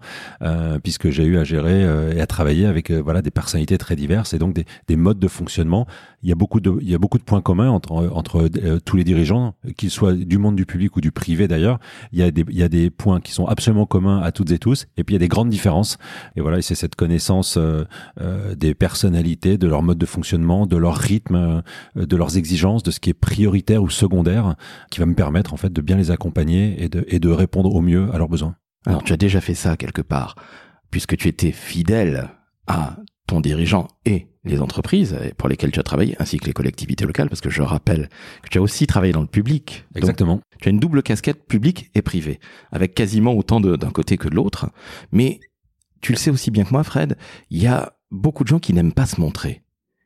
puisque 0.83 1.10
j'ai 1.10 1.24
eu 1.24 1.38
à 1.38 1.44
gérer 1.44 1.81
et 2.16 2.22
à 2.22 2.27
travailler 2.27 2.66
avec 2.66 2.92
voilà 2.92 3.22
des 3.22 3.31
personnalités 3.31 3.77
très 3.77 3.95
diverses 3.95 4.33
et 4.33 4.39
donc 4.39 4.54
des, 4.54 4.66
des, 4.88 4.95
modes 4.95 5.19
de 5.19 5.27
fonctionnement. 5.27 5.88
Il 6.22 6.30
y 6.30 6.31
a 6.31 6.36
beaucoup 6.36 6.60
de 6.60 6.77
il 6.81 6.89
y 6.89 6.95
a 6.95 6.98
beaucoup 6.98 7.18
de 7.18 7.24
points 7.24 7.42
communs 7.42 7.69
entre 7.69 8.10
entre 8.13 8.48
tous 8.80 8.98
les 8.98 9.04
dirigeants 9.04 9.56
qu'ils 9.77 9.89
soient 9.89 10.13
du 10.13 10.38
monde 10.38 10.56
du 10.56 10.66
public 10.66 10.95
ou 10.95 11.01
du 11.01 11.12
privé 11.12 11.48
d'ailleurs. 11.48 11.80
Il 12.12 12.19
y 12.19 12.24
a 12.24 12.31
des 12.31 12.45
il 12.50 12.57
y 12.57 12.63
a 12.63 12.69
des 12.69 12.89
points 12.89 13.22
qui 13.22 13.31
sont 13.31 13.45
absolument 13.45 13.86
communs 13.86 14.22
à 14.22 14.31
toutes 14.31 14.51
et 14.51 14.60
tous 14.60 14.88
et 14.98 15.04
puis 15.04 15.13
il 15.13 15.18
y 15.18 15.22
a 15.22 15.25
des 15.25 15.27
grandes 15.27 15.50
différences. 15.50 15.98
Et 16.36 16.42
voilà 16.42 16.62
c'est 16.62 16.75
cette 16.75 16.95
connaissance 16.95 17.57
des 18.56 18.75
personnalités 18.75 19.57
de 19.57 19.68
leur 19.68 19.81
mode 19.81 19.98
de 19.98 20.06
fonctionnement 20.06 20.66
de 20.66 20.77
leur 20.77 20.95
rythme 20.95 21.63
de 21.95 22.16
leurs 22.16 22.38
exigences 22.38 22.64
de 22.83 22.91
ce 22.91 23.00
qui 23.00 23.09
est 23.12 23.13
prioritaire 23.13 23.83
ou 23.83 23.89
secondaire, 23.89 24.56
qui 24.91 25.00
va 25.00 25.06
me 25.06 25.15
permettre 25.15 25.53
en 25.53 25.57
fait 25.57 25.71
de 25.71 25.81
bien 25.81 25.97
les 25.97 26.12
accompagner 26.12 26.83
et 26.83 26.89
de, 26.89 27.06
et 27.07 27.19
de 27.19 27.29
répondre 27.29 27.73
au 27.73 27.81
mieux 27.81 28.13
à 28.13 28.17
leurs 28.17 28.29
besoins. 28.29 28.56
Alors 28.85 29.03
tu 29.03 29.13
as 29.13 29.17
déjà 29.17 29.41
fait 29.41 29.53
ça 29.56 29.77
quelque 29.77 30.01
part, 30.01 30.35
puisque 30.91 31.17
tu 31.17 31.27
étais 31.27 31.51
fidèle 31.51 32.29
à 32.67 32.97
ton 33.27 33.41
dirigeant 33.41 33.88
et 34.06 34.27
les 34.44 34.62
entreprises 34.62 35.17
pour 35.38 35.50
lesquelles 35.50 35.71
tu 35.71 35.79
as 35.79 35.83
travaillé, 35.83 36.15
ainsi 36.19 36.38
que 36.38 36.45
les 36.45 36.53
collectivités 36.53 37.06
locales, 37.06 37.29
parce 37.29 37.41
que 37.41 37.50
je 37.50 37.62
rappelle 37.62 38.09
que 38.44 38.50
tu 38.50 38.59
as 38.59 38.62
aussi 38.62 38.85
travaillé 38.85 39.12
dans 39.12 39.21
le 39.21 39.27
public. 39.27 39.85
Exactement. 39.95 40.39
tu 40.62 40.69
as 40.69 40.71
une 40.71 40.79
double 40.79 41.01
casquette 41.01 41.47
publique 41.47 41.89
et 41.95 42.01
privée, 42.01 42.39
avec 42.71 42.94
quasiment 42.94 43.33
autant 43.33 43.59
d'un 43.59 43.89
côté 43.89 44.17
que 44.17 44.27
de 44.27 44.35
l'autre. 44.35 44.69
Mais 45.12 45.39
tu 46.01 46.12
le 46.12 46.17
sais 46.17 46.29
aussi 46.29 46.51
bien 46.51 46.63
que 46.63 46.71
moi, 46.71 46.83
Fred, 46.83 47.17
il 47.50 47.62
y 47.62 47.67
a 47.67 47.94
beaucoup 48.12 48.44
de 48.44 48.50
gens 48.50 48.59
qui 48.59 48.73
n'aiment 48.73 48.94
pas 48.94 49.07
se 49.07 49.19
montrer 49.19 49.64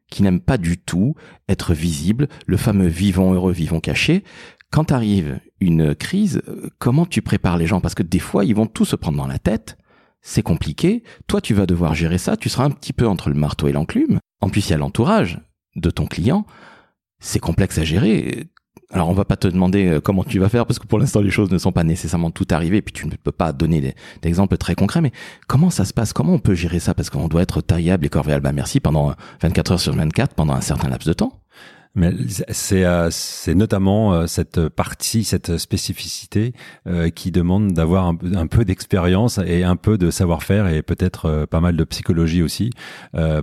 qui 0.10 0.24
n'aiment 0.24 0.42
pas 0.42 0.58
du 0.58 0.78
tout 0.78 1.16
être 1.48 1.74
visible, 1.74 2.28
le 2.48 2.58
fameux 2.58 2.88
vivant 2.88 3.34
heureux, 3.34 3.52
vivant 3.52 3.80
caché. 3.80 4.24
Quand 4.72 4.92
arrive 4.92 5.40
une 5.60 5.96
crise, 5.96 6.42
comment 6.78 7.06
tu 7.06 7.22
prépares 7.22 7.58
les 7.58 7.68
gens? 7.68 7.82
Parce 7.82 7.96
que 7.96 8.04
des 8.04 8.20
fois, 8.20 8.46
ils 8.46 8.56
vont 8.56 8.68
tout 8.68 8.86
se 8.86 8.96
prendre 8.96 9.18
dans 9.18 9.28
la 9.28 9.40
tête. 9.40 9.78
C'est 10.22 10.44
compliqué. 10.44 11.04
Toi, 11.28 11.42
tu 11.42 11.54
vas 11.54 11.66
devoir 11.66 11.96
gérer 11.96 12.18
ça. 12.18 12.38
Tu 12.38 12.50
seras 12.50 12.66
un 12.66 12.72
petit 12.72 12.94
peu 12.94 13.08
entre 13.08 13.30
le 13.30 13.36
marteau 13.36 13.68
et 13.68 13.72
l'enclume. 13.72 14.20
En 14.42 14.50
plus, 14.50 14.68
il 14.68 14.72
y 14.72 14.76
a 14.76 14.78
l'entourage 14.78 15.40
de 15.76 15.90
ton 15.90 16.06
client. 16.06 16.46
C'est 17.20 17.40
complexe 17.40 17.78
à 17.78 17.84
gérer. 17.84 18.48
Alors 18.92 19.08
on 19.10 19.14
va 19.14 19.24
pas 19.24 19.38
te 19.38 19.48
demander 19.48 19.86
euh, 19.86 20.00
comment 20.00 20.24
tu 20.24 20.40
vas 20.40 20.50
faire 20.50 20.66
parce 20.66 20.80
que 20.80 20.88
pour 20.88 20.98
l'instant 20.98 21.22
les 21.22 21.30
choses 21.30 21.52
ne 21.52 21.60
sont 21.60 21.72
pas 21.72 21.84
nécessairement 21.84 22.32
toutes 22.32 22.52
arrivées 22.52 22.78
et 22.78 22.82
puis 22.82 22.94
tu 22.94 23.06
ne 23.06 23.12
peux 23.12 23.32
pas 23.32 23.54
donner 23.54 23.94
d'exemples 24.24 24.58
très 24.58 24.74
concrets 24.74 25.02
mais 25.02 25.12
comment 25.48 25.70
ça 25.70 25.86
se 25.86 25.94
passe? 25.94 26.12
Comment 26.12 26.34
on 26.34 26.40
peut 26.40 26.56
gérer 26.56 26.80
ça? 26.80 26.96
Parce 26.96 27.12
qu'on 27.12 27.28
doit 27.28 27.44
être 27.44 27.62
taillable 27.62 28.08
et 28.08 28.10
corvéable 28.10 28.44
bah 28.44 28.52
merci 28.52 28.80
pendant 28.80 29.14
24 29.42 29.74
heures 29.74 29.80
sur 29.80 29.94
24 29.94 30.34
pendant 30.34 30.54
un 30.54 30.62
certain 30.62 30.90
laps 30.90 31.08
de 31.08 31.14
temps 31.14 31.39
mais 31.96 32.14
c'est 32.50 32.86
euh, 32.86 33.10
notamment 33.48 34.14
euh, 34.14 34.28
cette 34.28 34.70
partie, 34.70 35.24
cette 35.24 35.58
spécificité 35.58 36.54
euh, 36.88 37.10
qui 37.10 37.32
demande 37.32 37.74
d'avoir 37.74 38.06
un, 38.06 38.48
peu 38.48 38.64
d'expérience 38.64 39.40
et 39.44 39.64
un 39.64 39.76
peu 39.76 39.98
de 39.98 40.12
savoir-faire 40.12 40.68
et 40.68 40.84
peut-être 40.84 41.46
pas 41.50 41.60
mal 41.62 41.76
de 41.76 41.84
psychologie 41.84 42.42
aussi 42.42 42.72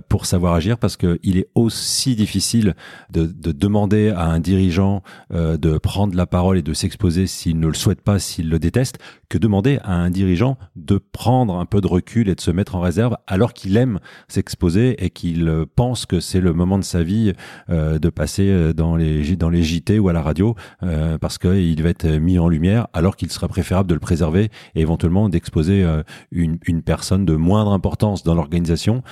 pour 0.09 0.25
savoir 0.25 0.53
agir 0.53 0.77
parce 0.77 0.97
que 0.97 1.19
il 1.23 1.37
est 1.37 1.47
aussi 1.55 2.15
difficile 2.15 2.75
de, 3.09 3.25
de 3.25 3.51
demander 3.51 4.09
à 4.09 4.25
un 4.25 4.39
dirigeant 4.39 5.01
de 5.31 5.77
prendre 5.77 6.15
la 6.15 6.25
parole 6.25 6.57
et 6.57 6.61
de 6.61 6.73
s'exposer 6.73 7.27
s'il 7.27 7.59
ne 7.59 7.67
le 7.67 7.73
souhaite 7.73 8.01
pas, 8.01 8.19
s'il 8.19 8.49
le 8.49 8.59
déteste, 8.59 8.97
que 9.29 9.37
demander 9.37 9.79
à 9.83 9.93
un 9.93 10.09
dirigeant 10.09 10.57
de 10.75 10.97
prendre 10.97 11.57
un 11.57 11.65
peu 11.65 11.81
de 11.81 11.87
recul 11.87 12.29
et 12.29 12.35
de 12.35 12.41
se 12.41 12.51
mettre 12.51 12.75
en 12.75 12.79
réserve 12.79 13.17
alors 13.27 13.53
qu'il 13.53 13.77
aime 13.77 13.99
s'exposer 14.27 15.03
et 15.03 15.09
qu'il 15.09 15.65
pense 15.75 16.05
que 16.05 16.19
c'est 16.19 16.41
le 16.41 16.53
moment 16.53 16.77
de 16.77 16.83
sa 16.83 17.03
vie 17.03 17.33
de 17.69 18.09
passer 18.09 18.36
euh, 18.43 18.73
dans 18.73 18.95
les 18.95 19.35
dans 19.35 19.49
les 19.49 19.63
JT 19.63 19.99
ou 19.99 20.09
à 20.09 20.13
la 20.13 20.21
radio 20.21 20.55
euh, 20.83 21.17
parce 21.17 21.37
qu'il 21.37 21.81
va 21.81 21.89
être 21.89 22.07
mis 22.07 22.39
en 22.39 22.47
lumière 22.47 22.87
alors 22.93 23.15
qu'il 23.15 23.31
sera 23.31 23.47
préférable 23.47 23.89
de 23.89 23.93
le 23.93 23.99
préserver 23.99 24.49
et 24.75 24.81
éventuellement 24.81 25.29
d'exposer 25.29 25.83
euh, 25.83 26.03
une, 26.31 26.57
une 26.65 26.81
personne 26.81 27.25
de 27.25 27.35
moindre 27.35 27.71
importance 27.71 28.23
dans 28.23 28.35
l'organisation 28.35 29.03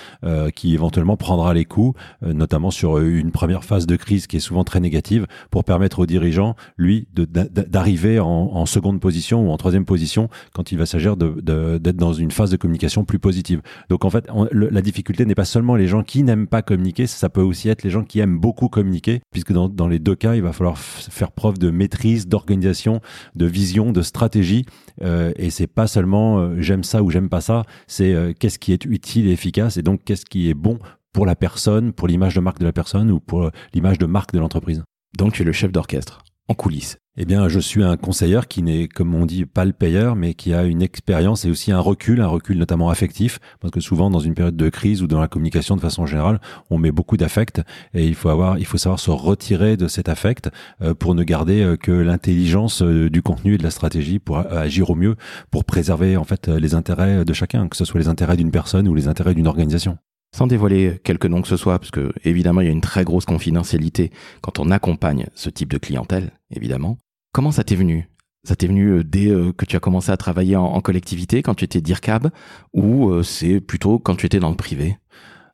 qui 0.55 0.73
éventuellement 0.73 1.17
prendra 1.17 1.53
les 1.53 1.65
coups 1.65 1.99
notamment 2.21 2.71
sur 2.71 2.97
une 2.99 3.31
première 3.31 3.63
phase 3.63 3.85
de 3.85 3.95
crise 3.95 4.27
qui 4.27 4.37
est 4.37 4.39
souvent 4.39 4.63
très 4.63 4.79
négative 4.79 5.27
pour 5.51 5.63
permettre 5.63 5.99
aux 5.99 6.05
dirigeants 6.05 6.55
lui 6.77 7.07
d'arriver 7.13 8.19
en, 8.19 8.27
en, 8.27 8.65
seconde 8.65 8.99
position 8.99 9.47
ou 9.47 9.51
en 9.51 9.57
troisième 9.57 9.85
position 9.85 10.29
quand 10.53 10.71
il 10.71 10.77
va 10.77 10.85
s'agir 10.85 11.17
d'être 11.17 11.41
de, 11.41 11.77
d'être 11.77 11.97
dans 11.97 12.13
une 12.13 12.31
phase 12.31 12.51
de 12.51 12.57
communication 12.57 13.05
plus 13.05 13.19
positive. 13.19 13.61
Donc 13.89 14.05
en 14.05 14.09
fait 14.09 14.27
la 14.51 14.81
difficulté 14.81 15.25
n'est 15.25 15.35
pas 15.35 15.45
seulement 15.45 15.75
les 15.75 15.87
gens 15.87 16.03
qui 16.03 16.23
n'aiment 16.23 16.47
pas 16.47 16.61
communiquer 16.61 17.07
ça 17.07 17.29
peut 17.29 17.41
aussi 17.41 17.69
être 17.69 17.83
les 17.83 17.89
gens 17.89 18.03
qui 18.03 18.19
aiment 18.19 18.39
beaucoup 18.39 18.69
communiquer 18.69 19.14
puisque 19.31 19.53
dans, 19.53 19.69
dans 19.69 19.87
les 19.87 19.99
deux 19.99 20.15
cas, 20.15 20.35
il 20.35 20.41
va 20.41 20.53
falloir 20.53 20.77
faire 20.77 21.31
preuve 21.31 21.57
de 21.57 21.69
maîtrise, 21.71 22.27
d'organisation, 22.27 23.01
de 23.35 23.45
vision, 23.45 23.91
de 23.91 24.01
stratégie. 24.01 24.65
Euh, 25.01 25.31
et 25.35 25.49
c'est 25.49 25.67
pas 25.67 25.87
seulement 25.87 26.39
euh, 26.39 26.55
j'aime 26.59 26.83
ça 26.83 27.03
ou 27.03 27.11
j'aime 27.11 27.29
pas 27.29 27.41
ça, 27.41 27.63
c'est 27.87 28.13
euh, 28.13 28.33
qu'est-ce 28.37 28.59
qui 28.59 28.73
est 28.73 28.85
utile 28.85 29.27
et 29.27 29.31
efficace, 29.31 29.77
et 29.77 29.81
donc 29.81 30.03
qu'est-ce 30.03 30.25
qui 30.25 30.49
est 30.49 30.53
bon 30.53 30.79
pour 31.13 31.25
la 31.25 31.35
personne, 31.35 31.93
pour 31.93 32.07
l'image 32.07 32.35
de 32.35 32.41
marque 32.41 32.59
de 32.59 32.65
la 32.65 32.73
personne 32.73 33.09
ou 33.11 33.19
pour 33.19 33.49
l'image 33.73 33.97
de 33.97 34.05
marque 34.05 34.33
de 34.33 34.39
l'entreprise. 34.39 34.83
Donc 35.17 35.33
tu 35.33 35.43
es 35.43 35.45
le 35.45 35.53
chef 35.53 35.71
d'orchestre 35.71 36.19
en 36.47 36.53
coulisses. 36.53 36.97
Eh 37.17 37.23
bien, 37.23 37.47
je 37.47 37.59
suis 37.59 37.81
un 37.81 37.95
conseiller 37.95 38.41
qui 38.49 38.61
n'est, 38.61 38.89
comme 38.89 39.15
on 39.15 39.25
dit, 39.25 39.45
pas 39.45 39.63
le 39.63 39.71
payeur, 39.71 40.17
mais 40.17 40.33
qui 40.33 40.53
a 40.53 40.63
une 40.63 40.81
expérience 40.81 41.45
et 41.45 41.49
aussi 41.49 41.71
un 41.71 41.79
recul, 41.79 42.19
un 42.19 42.27
recul 42.27 42.57
notamment 42.57 42.89
affectif, 42.89 43.39
parce 43.61 43.71
que 43.71 43.79
souvent 43.79 44.09
dans 44.09 44.19
une 44.19 44.33
période 44.33 44.57
de 44.57 44.67
crise 44.67 45.01
ou 45.01 45.07
dans 45.07 45.21
la 45.21 45.29
communication 45.29 45.77
de 45.77 45.81
façon 45.81 46.05
générale, 46.05 46.41
on 46.69 46.77
met 46.77 46.91
beaucoup 46.91 47.15
d'affect 47.15 47.61
et 47.93 48.05
il 48.05 48.15
faut 48.15 48.27
avoir, 48.27 48.59
il 48.59 48.65
faut 48.65 48.77
savoir 48.77 48.99
se 48.99 49.11
retirer 49.11 49.77
de 49.77 49.87
cet 49.87 50.09
affect 50.09 50.49
euh, 50.81 50.93
pour 50.93 51.15
ne 51.15 51.23
garder 51.23 51.63
euh, 51.63 51.77
que 51.77 51.93
l'intelligence 51.93 52.81
euh, 52.81 53.09
du 53.09 53.21
contenu 53.21 53.53
et 53.53 53.57
de 53.57 53.63
la 53.63 53.71
stratégie 53.71 54.19
pour 54.19 54.39
agir 54.39 54.89
au 54.89 54.95
mieux, 54.95 55.15
pour 55.51 55.63
préserver 55.63 56.17
en 56.17 56.25
fait 56.25 56.49
les 56.49 56.75
intérêts 56.75 57.23
de 57.23 57.33
chacun, 57.33 57.69
que 57.69 57.77
ce 57.77 57.85
soit 57.85 57.99
les 58.01 58.09
intérêts 58.09 58.35
d'une 58.35 58.51
personne 58.51 58.89
ou 58.89 58.93
les 58.93 59.07
intérêts 59.07 59.33
d'une 59.33 59.47
organisation. 59.47 59.97
Sans 60.35 60.47
dévoiler 60.47 60.99
quelques 61.05 61.27
noms 61.27 61.41
que 61.41 61.47
ce 61.47 61.55
soit, 61.55 61.79
parce 61.79 61.91
que 61.91 62.11
évidemment 62.25 62.59
il 62.59 62.67
y 62.67 62.69
a 62.69 62.73
une 62.73 62.81
très 62.81 63.05
grosse 63.05 63.23
confidentialité 63.23 64.11
quand 64.41 64.59
on 64.59 64.69
accompagne 64.69 65.27
ce 65.33 65.49
type 65.49 65.71
de 65.71 65.77
clientèle, 65.77 66.33
évidemment. 66.53 66.97
Comment 67.31 67.51
ça 67.51 67.63
t'est 67.63 67.75
venu? 67.75 68.09
Ça 68.43 68.57
t'est 68.57 68.67
venu 68.67 68.89
euh, 68.89 69.03
dès 69.05 69.29
euh, 69.29 69.53
que 69.53 69.63
tu 69.63 69.77
as 69.77 69.79
commencé 69.79 70.11
à 70.11 70.17
travailler 70.17 70.57
en, 70.57 70.81
collectivité, 70.81 71.41
quand 71.41 71.55
tu 71.55 71.63
étais 71.63 71.79
DIRCAB, 71.79 72.31
ou 72.73 73.09
euh, 73.09 73.23
c'est 73.23 73.61
plutôt 73.61 73.97
quand 73.97 74.15
tu 74.15 74.25
étais 74.25 74.39
dans 74.39 74.49
le 74.49 74.57
privé? 74.57 74.97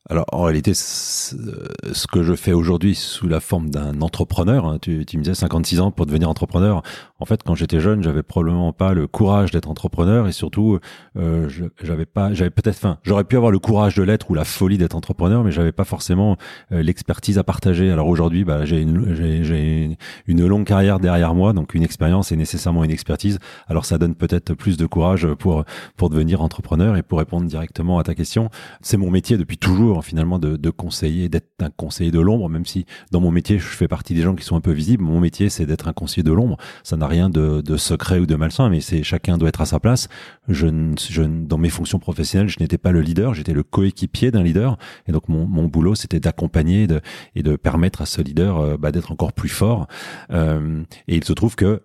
Alors 0.10 0.26
en 0.32 0.42
réalité, 0.42 0.74
ce 0.74 1.36
que 2.12 2.24
je 2.24 2.34
fais 2.34 2.54
aujourd'hui 2.54 2.96
sous 2.96 3.28
la 3.28 3.40
forme 3.40 3.70
d'un 3.70 4.02
entrepreneur, 4.02 4.66
hein, 4.66 4.80
tu, 4.82 5.06
tu, 5.06 5.18
me 5.20 5.24
disais 5.24 5.36
56 5.36 5.80
ans 5.80 5.92
pour 5.92 6.08
devenir 6.08 6.28
entrepreneur. 6.28 6.82
En 7.22 7.26
fait, 7.26 7.44
quand 7.44 7.54
j'étais 7.54 7.80
jeune, 7.80 8.02
j'avais 8.02 8.24
probablement 8.24 8.74
pas 8.74 8.96
le 8.96 9.06
courage 9.06 9.52
d'être 9.52 9.70
entrepreneur 9.70 10.28
et 10.28 10.32
surtout, 10.32 10.80
euh, 11.18 11.48
j'avais 11.84 12.08
pas, 12.08 12.34
j'avais 12.34 12.50
peut-être, 12.50 12.78
enfin, 12.78 12.98
j'aurais 13.04 13.26
pu 13.26 13.38
avoir 13.38 13.52
le 13.52 13.60
courage 13.60 13.94
de 13.94 14.02
l'être 14.02 14.32
ou 14.32 14.34
la 14.34 14.44
folie 14.44 14.80
d'être 14.80 14.96
entrepreneur, 14.96 15.44
mais 15.44 15.52
j'avais 15.52 15.72
pas 15.72 15.84
forcément 15.84 16.38
euh, 16.72 16.82
l'expertise 16.82 17.38
à 17.38 17.44
partager. 17.44 17.92
Alors 17.92 18.08
aujourd'hui, 18.08 18.44
bah, 18.44 18.66
j'ai 18.66 18.82
une, 18.82 19.14
j'ai, 19.14 19.98
une 20.26 20.48
longue 20.48 20.66
carrière 20.66 21.00
derrière 21.00 21.36
moi, 21.36 21.54
donc 21.54 21.76
une 21.76 21.84
expérience 21.84 22.32
et 22.32 22.36
nécessairement 22.36 22.84
une 22.84 22.90
expertise. 22.90 23.38
Alors 23.68 23.86
ça 23.86 24.00
donne 24.00 24.16
peut-être 24.16 24.56
plus 24.56 24.76
de 24.76 24.88
courage 24.88 25.28
pour 25.36 25.64
pour 25.98 26.10
devenir 26.10 26.42
entrepreneur 26.42 26.98
et 26.98 27.04
pour 27.04 27.20
répondre 27.20 27.46
directement 27.46 28.00
à 28.00 28.04
ta 28.04 28.16
question. 28.16 28.50
C'est 28.82 28.98
mon 28.98 29.12
métier 29.12 29.38
depuis 29.38 29.60
toujours 29.60 30.04
finalement 30.04 30.40
de, 30.40 30.58
de 30.58 30.70
conseiller, 30.72 31.30
d'être 31.30 31.52
un 31.60 31.70
conseiller 31.70 32.10
de 32.10 32.20
l'ombre, 32.20 32.50
même 32.50 32.66
si 32.66 32.88
dans 33.12 33.22
mon 33.22 33.30
métier 33.30 33.60
je 33.60 33.68
fais 33.68 33.88
partie 33.88 34.16
des 34.16 34.24
gens 34.24 34.34
qui 34.34 34.44
sont 34.44 34.56
un 34.56 34.62
peu 34.62 34.72
visibles. 34.72 35.04
Mon 35.04 35.20
métier 35.20 35.50
c'est 35.50 35.68
d'être 35.68 35.88
un 35.88 35.94
conseiller 35.94 36.24
de 36.24 36.32
l'ombre. 36.32 36.58
Ça 36.84 36.98
n'a 36.98 37.11
rien 37.12 37.30
de, 37.30 37.78
secret 37.78 38.20
ou 38.20 38.26
de 38.26 38.36
malsain, 38.36 38.70
mais 38.70 38.82
c'est 38.82 39.04
chacun 39.04 39.38
doit 39.38 39.50
être 39.50 39.62
à 39.62 39.66
sa 39.66 39.80
place. 39.80 40.08
Je, 40.48 40.68
dans 40.68 41.58
mes 41.58 41.70
fonctions 41.70 42.00
professionnelles, 42.00 42.50
je 42.50 42.60
n'étais 42.60 42.78
pas 42.78 42.92
le 42.92 43.02
leader, 43.02 43.34
j'étais 43.34 43.54
le 43.54 43.64
coéquipier 43.64 44.32
d'un 44.32 44.44
leader, 44.44 44.78
et 45.08 45.12
donc 45.12 45.30
mon, 45.30 45.46
mon 45.46 45.66
boulot 45.66 45.96
c'était 45.96 46.20
d'accompagner 46.20 46.88
et 47.36 47.44
de 47.44 47.56
permettre 47.56 48.02
à 48.02 48.06
ce 48.06 48.22
leader 48.22 48.58
euh, 48.60 48.78
bah, 48.78 48.92
d'être 48.92 49.12
encore 49.12 49.34
plus 49.34 49.50
fort. 49.50 49.88
Euh, 50.32 50.84
et 51.08 51.18
il 51.18 51.24
se 51.24 51.34
trouve 51.34 51.56
que 51.56 51.82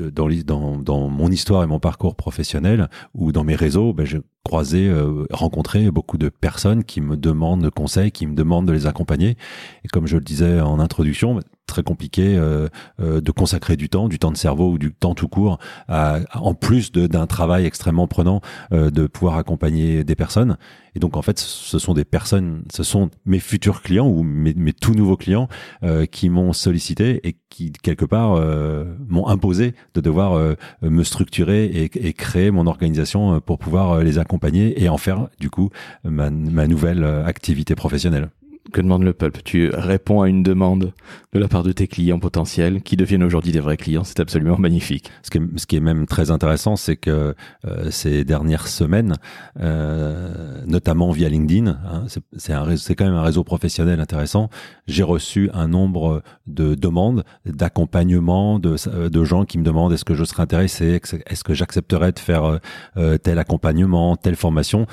dans, 0.00 1.08
mon 1.08 1.30
histoire 1.30 1.64
et 1.64 1.66
mon 1.66 1.80
parcours 1.80 2.14
professionnel 2.14 2.88
ou 3.14 3.32
dans 3.32 3.44
mes 3.44 3.56
réseaux, 3.56 3.92
ben, 3.92 4.06
j'ai 4.06 4.20
croisé, 4.44 4.86
euh, 4.86 5.26
rencontré 5.32 5.90
beaucoup 5.90 6.18
de 6.18 6.28
personnes 6.28 6.84
qui 6.84 7.00
me 7.00 7.16
demandent 7.16 7.68
conseils, 7.70 8.12
qui 8.12 8.26
me 8.26 8.34
demandent 8.34 8.66
de 8.66 8.72
les 8.72 8.86
accompagner. 8.86 9.36
Et 9.84 9.88
comme 9.88 10.06
je 10.06 10.16
le 10.16 10.22
disais 10.22 10.60
en 10.60 10.78
introduction, 10.78 11.40
très 11.68 11.84
compliqué 11.84 12.36
euh, 12.36 12.68
euh, 13.00 13.20
de 13.20 13.30
consacrer 13.30 13.76
du 13.76 13.88
temps, 13.88 14.08
du 14.08 14.18
temps 14.18 14.32
de 14.32 14.36
cerveau 14.36 14.72
ou 14.72 14.78
du 14.78 14.92
temps 14.92 15.14
tout 15.14 15.28
court, 15.28 15.58
à, 15.86 16.18
en 16.34 16.54
plus 16.54 16.90
d'un 16.90 17.26
travail 17.28 17.66
extrêmement 17.66 18.08
prenant, 18.08 18.40
euh, 18.72 18.90
de 18.90 19.06
pouvoir 19.06 19.36
accompagner 19.36 20.02
des 20.02 20.16
personnes. 20.16 20.56
Et 20.96 20.98
donc 20.98 21.16
en 21.16 21.22
fait, 21.22 21.38
ce 21.38 21.78
sont 21.78 21.94
des 21.94 22.04
personnes, 22.04 22.64
ce 22.74 22.82
sont 22.82 23.10
mes 23.26 23.38
futurs 23.38 23.82
clients 23.82 24.08
ou 24.08 24.24
mes, 24.24 24.54
mes 24.54 24.72
tout 24.72 24.94
nouveaux 24.94 25.16
clients 25.16 25.48
euh, 25.84 26.06
qui 26.06 26.28
m'ont 26.28 26.52
sollicité 26.52 27.20
et 27.28 27.36
qui 27.50 27.70
quelque 27.70 28.06
part 28.06 28.32
euh, 28.32 28.84
m'ont 29.06 29.28
imposé 29.28 29.74
de 29.94 30.00
devoir 30.00 30.56
me 30.82 31.04
structurer 31.04 31.66
et, 31.66 31.84
et, 32.06 32.12
créer 32.14 32.50
mon 32.50 32.66
organisation 32.66 33.40
pour 33.40 33.58
pouvoir 33.58 34.00
les 34.00 34.18
accompagner 34.18 34.82
et 34.82 34.88
en 34.88 34.96
faire 34.96 35.28
du 35.38 35.50
coup 35.50 35.70
ma, 36.04 36.30
ma 36.30 36.66
nouvelle 36.66 37.04
activité 37.04 37.74
professionnelle 37.74 38.30
que 38.72 38.80
demande 38.80 39.02
le 39.02 39.12
pulp 39.12 39.42
Tu 39.44 39.70
réponds 39.72 40.22
à 40.22 40.28
une 40.28 40.42
demande 40.42 40.92
de 41.32 41.38
la 41.38 41.48
part 41.48 41.62
de 41.62 41.72
tes 41.72 41.86
clients 41.86 42.18
potentiels 42.18 42.82
qui 42.82 42.96
deviennent 42.96 43.22
aujourd'hui 43.22 43.52
des 43.52 43.60
vrais 43.60 43.76
clients. 43.76 44.04
C'est 44.04 44.20
absolument 44.20 44.58
magnifique. 44.58 45.10
Ce 45.22 45.30
qui 45.30 45.38
est, 45.38 45.42
ce 45.56 45.66
qui 45.66 45.76
est 45.76 45.80
même 45.80 46.06
très 46.06 46.30
intéressant, 46.30 46.76
c'est 46.76 46.96
que 46.96 47.34
euh, 47.66 47.90
ces 47.90 48.24
dernières 48.24 48.68
semaines, 48.68 49.16
euh, 49.60 50.62
notamment 50.66 51.10
via 51.10 51.28
LinkedIn, 51.28 51.66
hein, 51.68 52.06
c'est 52.36 52.94
quand 52.94 53.04
même 53.04 53.14
un 53.14 53.22
réseau 53.22 53.44
professionnel 53.44 54.00
intéressant. 54.00 54.48
J'ai 54.86 55.02
reçu 55.02 55.50
un 55.52 55.68
nombre 55.68 56.22
de 56.46 56.74
demandes 56.74 57.24
d'accompagnement 57.44 58.58
de, 58.58 58.76
de 59.08 59.24
gens 59.24 59.44
qui 59.44 59.58
me 59.58 59.64
demandent 59.64 59.92
est-ce 59.92 60.04
que 60.04 60.14
je 60.14 60.24
serais 60.24 60.42
intéressé, 60.42 61.00
est-ce 61.26 61.44
que 61.44 61.54
j'accepterais 61.54 62.12
de 62.12 62.18
faire 62.18 62.60
euh, 62.96 63.18
tel 63.18 63.38
accompagnement, 63.38 64.16
telle 64.16 64.36
formation, 64.36 64.86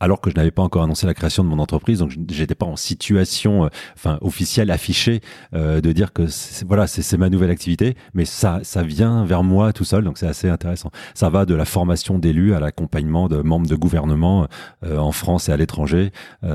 alors 0.00 0.20
que 0.20 0.30
je 0.30 0.36
n'avais 0.36 0.50
pas 0.50 0.62
encore 0.62 0.82
annoncé 0.82 1.06
la 1.06 1.14
création 1.14 1.44
de 1.44 1.48
mon 1.48 1.58
entreprise, 1.58 1.98
donc 1.98 2.12
j'étais 2.30 2.54
pas 2.54 2.66
en 2.66 2.76
site 2.76 2.97
situation, 3.02 3.64
euh, 3.64 3.68
enfin 3.94 4.18
officielle 4.20 4.70
affichée, 4.70 5.20
euh, 5.54 5.80
de 5.80 5.92
dire 5.92 6.12
que 6.12 6.24
voilà 6.66 6.86
c'est 6.86 7.16
ma 7.16 7.30
nouvelle 7.30 7.50
activité, 7.50 7.96
mais 8.14 8.24
ça 8.24 8.60
ça 8.62 8.82
vient 8.82 9.24
vers 9.24 9.42
moi 9.42 9.72
tout 9.72 9.84
seul, 9.84 10.04
donc 10.04 10.18
c'est 10.18 10.26
assez 10.26 10.48
intéressant. 10.48 10.90
Ça 11.14 11.30
va 11.30 11.44
de 11.44 11.54
la 11.54 11.64
formation 11.64 12.18
d'élus 12.18 12.54
à 12.54 12.60
l'accompagnement 12.60 13.28
de 13.28 13.42
membres 13.42 13.66
de 13.68 13.76
gouvernement 13.76 14.46
euh, 14.84 14.98
en 14.98 15.12
France 15.12 15.48
et 15.48 15.52
à 15.52 15.56
l'étranger. 15.56 16.12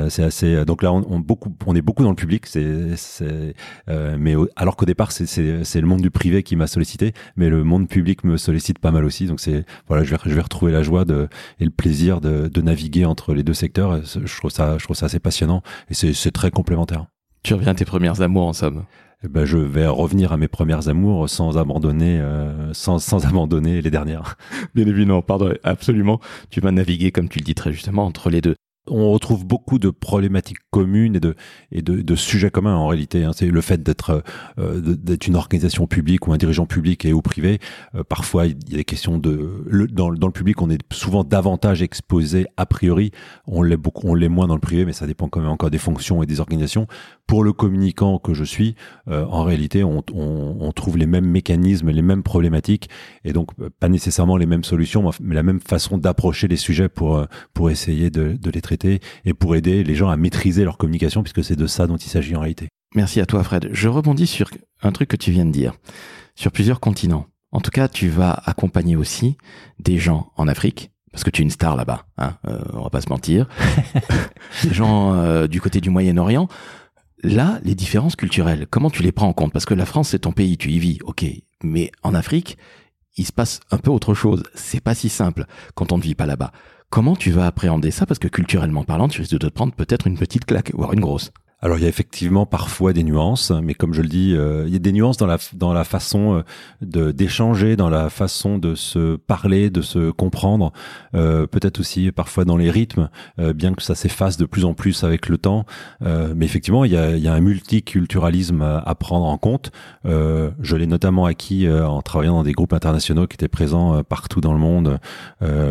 c'est 0.09 0.23
assez 0.23 0.65
donc 0.65 0.83
là 0.83 0.91
on, 0.91 1.05
on, 1.09 1.19
beaucoup 1.19 1.53
on 1.65 1.75
est 1.75 1.81
beaucoup 1.81 2.03
dans 2.03 2.09
le 2.09 2.15
public, 2.15 2.45
c'est 2.45 3.53
mais 3.87 4.35
alors 4.55 4.75
qu'au 4.75 4.85
départ 4.85 5.11
c'est 5.11 5.25
c'est 5.25 5.81
le 5.81 5.87
monde 5.87 6.01
du 6.01 6.11
privé 6.11 6.43
qui 6.43 6.55
m'a 6.55 6.67
sollicité, 6.67 7.13
mais 7.35 7.49
le 7.49 7.63
monde 7.63 7.87
public 7.87 8.23
me 8.23 8.37
sollicite 8.37 8.79
pas 8.79 8.91
mal 8.91 9.05
aussi, 9.05 9.25
donc 9.27 9.39
c'est 9.39 9.65
voilà 9.87 10.03
je 10.03 10.11
vais 10.11 10.17
je 10.25 10.35
vais 10.35 10.41
retrouver 10.41 10.71
la 10.71 10.83
joie 10.83 11.05
de 11.05 11.27
et 11.59 11.65
le 11.65 11.71
plaisir 11.71 12.21
de, 12.21 12.47
de 12.47 12.61
naviguer 12.61 13.05
entre 13.05 13.33
les 13.33 13.43
deux 13.43 13.53
secteurs. 13.53 14.01
Je 14.03 14.37
trouve 14.37 14.51
ça 14.51 14.77
je 14.77 14.83
trouve 14.83 14.95
ça 14.95 15.05
assez 15.07 15.19
passionnant 15.19 15.61
et 15.89 15.93
c'est 15.93 16.31
très 16.33 16.51
complémentaire. 16.51 17.05
Tu 17.43 17.53
reviens 17.53 17.71
à 17.71 17.75
tes 17.75 17.85
premières 17.85 18.21
amours 18.21 18.47
en 18.47 18.53
somme. 18.53 18.85
Eh 19.25 19.29
ben, 19.29 19.45
je 19.45 19.57
vais 19.57 19.87
revenir 19.87 20.33
à 20.33 20.37
mes 20.37 20.49
premières 20.49 20.89
amours 20.89 21.29
sans 21.29 21.57
abandonner, 21.57 22.19
euh, 22.19 22.73
sans, 22.73 22.99
sans 22.99 23.25
abandonner 23.25 23.81
les 23.81 23.91
dernières. 23.91 24.35
Bien 24.75 24.85
évidemment, 24.85 25.21
pardon, 25.21 25.53
absolument. 25.63 26.19
Tu 26.49 26.59
vas 26.59 26.71
naviguer, 26.71 27.11
comme 27.11 27.29
tu 27.29 27.39
le 27.39 27.45
dis 27.45 27.55
très 27.55 27.71
justement, 27.71 28.05
entre 28.05 28.29
les 28.29 28.41
deux 28.41 28.55
on 28.87 29.11
retrouve 29.11 29.45
beaucoup 29.45 29.79
de 29.79 29.89
problématiques 29.89 30.57
communes 30.69 31.15
et 31.15 31.19
de, 31.19 31.35
et 31.71 31.81
de, 31.81 32.01
de 32.01 32.15
sujets 32.15 32.51
communs 32.51 32.75
en 32.75 32.87
réalité. 32.87 33.23
Hein. 33.23 33.31
C'est 33.33 33.47
le 33.47 33.61
fait 33.61 33.81
d'être 33.81 34.23
euh, 34.59 34.81
d'être 34.81 35.27
une 35.27 35.35
organisation 35.35 35.87
publique 35.87 36.27
ou 36.27 36.33
un 36.33 36.37
dirigeant 36.37 36.65
public 36.65 37.05
et 37.05 37.13
ou 37.13 37.21
privé. 37.21 37.59
Euh, 37.95 38.03
parfois, 38.03 38.45
il 38.45 38.57
y 38.69 38.73
a 38.73 38.77
des 38.77 38.83
questions 38.83 39.17
de 39.17 39.63
dans, 39.91 40.11
dans, 40.11 40.27
le 40.27 40.33
public, 40.33 40.61
on 40.61 40.69
est 40.69 40.81
souvent 40.91 41.23
davantage 41.23 41.81
exposé 41.81 42.45
a 42.57 42.65
priori. 42.65 43.11
On 43.47 43.61
l'est 43.61 43.77
on 44.03 44.15
l'est 44.15 44.29
moins 44.29 44.47
dans 44.47 44.55
le 44.55 44.61
privé, 44.61 44.85
mais 44.85 44.93
ça 44.93 45.07
dépend 45.07 45.29
quand 45.29 45.39
même 45.39 45.49
encore 45.49 45.69
des 45.69 45.77
fonctions 45.77 46.21
et 46.21 46.25
des 46.25 46.39
organisations. 46.39 46.87
Pour 47.27 47.43
le 47.43 47.53
communicant 47.53 48.19
que 48.19 48.33
je 48.33 48.43
suis, 48.43 48.75
euh, 49.07 49.25
en 49.25 49.43
réalité, 49.43 49.83
on, 49.83 50.03
on, 50.13 50.57
on, 50.59 50.71
trouve 50.71 50.97
les 50.97 51.05
mêmes 51.05 51.25
mécanismes, 51.25 51.89
les 51.89 52.01
mêmes 52.01 52.23
problématiques, 52.23 52.89
et 53.23 53.33
donc 53.33 53.51
pas 53.79 53.89
nécessairement 53.89 54.37
les 54.37 54.45
mêmes 54.45 54.63
solutions, 54.63 55.09
mais 55.21 55.35
la 55.35 55.43
même 55.43 55.61
façon 55.61 55.97
d'approcher 55.97 56.47
les 56.47 56.57
sujets 56.57 56.89
pour 56.89 57.25
pour 57.53 57.69
essayer 57.69 58.09
de, 58.09 58.33
de 58.33 58.51
les 58.51 58.61
traiter 58.61 58.99
et 59.25 59.33
pour 59.33 59.55
aider 59.55 59.83
les 59.83 59.95
gens 59.95 60.09
à 60.09 60.17
maîtriser 60.17 60.63
leur 60.63 60.77
communication, 60.77 61.23
puisque 61.23 61.43
c'est 61.43 61.55
de 61.55 61.67
ça 61.67 61.87
dont 61.87 61.97
il 61.97 62.09
s'agit 62.09 62.35
en 62.35 62.41
réalité. 62.41 62.67
Merci 62.95 63.19
à 63.19 63.25
toi, 63.25 63.43
Fred. 63.43 63.69
Je 63.71 63.87
rebondis 63.87 64.27
sur 64.27 64.49
un 64.81 64.91
truc 64.91 65.09
que 65.09 65.15
tu 65.15 65.31
viens 65.31 65.45
de 65.45 65.51
dire. 65.51 65.73
Sur 66.35 66.51
plusieurs 66.51 66.79
continents. 66.79 67.27
En 67.51 67.59
tout 67.59 67.71
cas, 67.71 67.87
tu 67.87 68.07
vas 68.07 68.31
accompagner 68.45 68.95
aussi 68.95 69.37
des 69.79 69.97
gens 69.97 70.31
en 70.37 70.47
Afrique, 70.47 70.91
parce 71.11 71.23
que 71.23 71.29
tu 71.29 71.41
es 71.41 71.43
une 71.43 71.51
star 71.51 71.75
là-bas, 71.75 72.05
hein, 72.17 72.35
euh, 72.47 72.59
on 72.73 72.83
va 72.83 72.89
pas 72.89 73.01
se 73.01 73.09
mentir. 73.09 73.47
des 74.63 74.73
gens 74.73 75.13
euh, 75.13 75.47
du 75.47 75.61
côté 75.61 75.79
du 75.79 75.89
Moyen-Orient. 75.89 76.47
Là, 77.23 77.59
les 77.63 77.73
différences 77.73 78.17
culturelles, 78.17 78.67
comment 78.69 78.89
tu 78.89 79.01
les 79.01 79.13
prends 79.13 79.29
en 79.29 79.33
compte? 79.33 79.53
Parce 79.53 79.65
que 79.65 79.73
la 79.73 79.85
France, 79.85 80.09
c'est 80.09 80.19
ton 80.19 80.33
pays, 80.33 80.57
tu 80.57 80.69
y 80.71 80.79
vis, 80.79 80.99
ok. 81.05 81.25
Mais 81.63 81.89
en 82.03 82.13
Afrique, 82.13 82.57
il 83.15 83.25
se 83.25 83.31
passe 83.31 83.61
un 83.71 83.77
peu 83.77 83.91
autre 83.91 84.13
chose. 84.13 84.43
C'est 84.55 84.81
pas 84.81 84.93
si 84.93 85.07
simple 85.07 85.45
quand 85.73 85.93
on 85.93 85.97
ne 85.97 86.03
vit 86.03 86.15
pas 86.15 86.25
là-bas. 86.25 86.51
Comment 86.89 87.15
tu 87.15 87.31
vas 87.31 87.45
appréhender 87.45 87.91
ça? 87.91 88.05
Parce 88.05 88.19
que 88.19 88.27
culturellement 88.27 88.83
parlant, 88.83 89.07
tu 89.07 89.21
risques 89.21 89.31
de 89.31 89.37
te 89.37 89.47
prendre 89.47 89.73
peut-être 89.73 90.05
une 90.05 90.17
petite 90.17 90.43
claque, 90.43 90.73
voire 90.73 90.91
une 90.91 90.99
grosse. 90.99 91.31
Alors 91.63 91.77
il 91.77 91.83
y 91.83 91.85
a 91.85 91.87
effectivement 91.87 92.45
parfois 92.45 92.91
des 92.91 93.05
nuances, 93.05 93.49
mais 93.49 93.73
comme 93.73 93.93
je 93.93 94.01
le 94.01 94.09
dis, 94.09 94.35
euh, 94.35 94.65
il 94.67 94.73
y 94.73 94.75
a 94.75 94.79
des 94.79 94.91
nuances 94.91 95.15
dans 95.15 95.27
la 95.27 95.37
dans 95.53 95.71
la 95.71 95.85
façon 95.85 96.35
euh, 96.35 96.41
de 96.81 97.11
d'échanger, 97.13 97.77
dans 97.77 97.89
la 97.89 98.09
façon 98.09 98.57
de 98.57 98.75
se 98.75 99.15
parler, 99.15 99.69
de 99.69 99.81
se 99.81 100.11
comprendre, 100.11 100.73
euh, 101.15 101.47
peut-être 101.47 101.79
aussi 101.79 102.11
parfois 102.11 102.43
dans 102.43 102.57
les 102.57 102.69
rythmes, 102.69 103.09
bien 103.55 103.73
que 103.73 103.81
ça 103.81 103.95
s'efface 103.95 104.35
de 104.35 104.43
plus 104.43 104.65
en 104.65 104.73
plus 104.73 105.05
avec 105.05 105.29
le 105.29 105.37
temps. 105.37 105.65
mais 106.01 106.45
effectivement, 106.45 106.83
il 106.83 106.91
y 106.91 106.97
a, 106.97 107.15
il 107.15 107.23
y 107.23 107.29
a 107.29 107.33
un 107.33 107.39
multiculturalisme 107.39 108.61
à, 108.61 108.95
prendre 108.95 109.25
en 109.25 109.37
compte. 109.37 109.71
je 110.03 110.75
l'ai 110.75 110.87
notamment 110.87 111.25
acquis 111.25 111.69
en 111.69 112.01
travaillant 112.01 112.35
dans 112.35 112.43
des 112.43 112.51
groupes 112.51 112.73
internationaux 112.73 113.25
qui 113.27 113.35
étaient 113.35 113.47
présents 113.47 114.03
partout 114.03 114.41
dans 114.41 114.53
le 114.53 114.59
monde. 114.59 114.99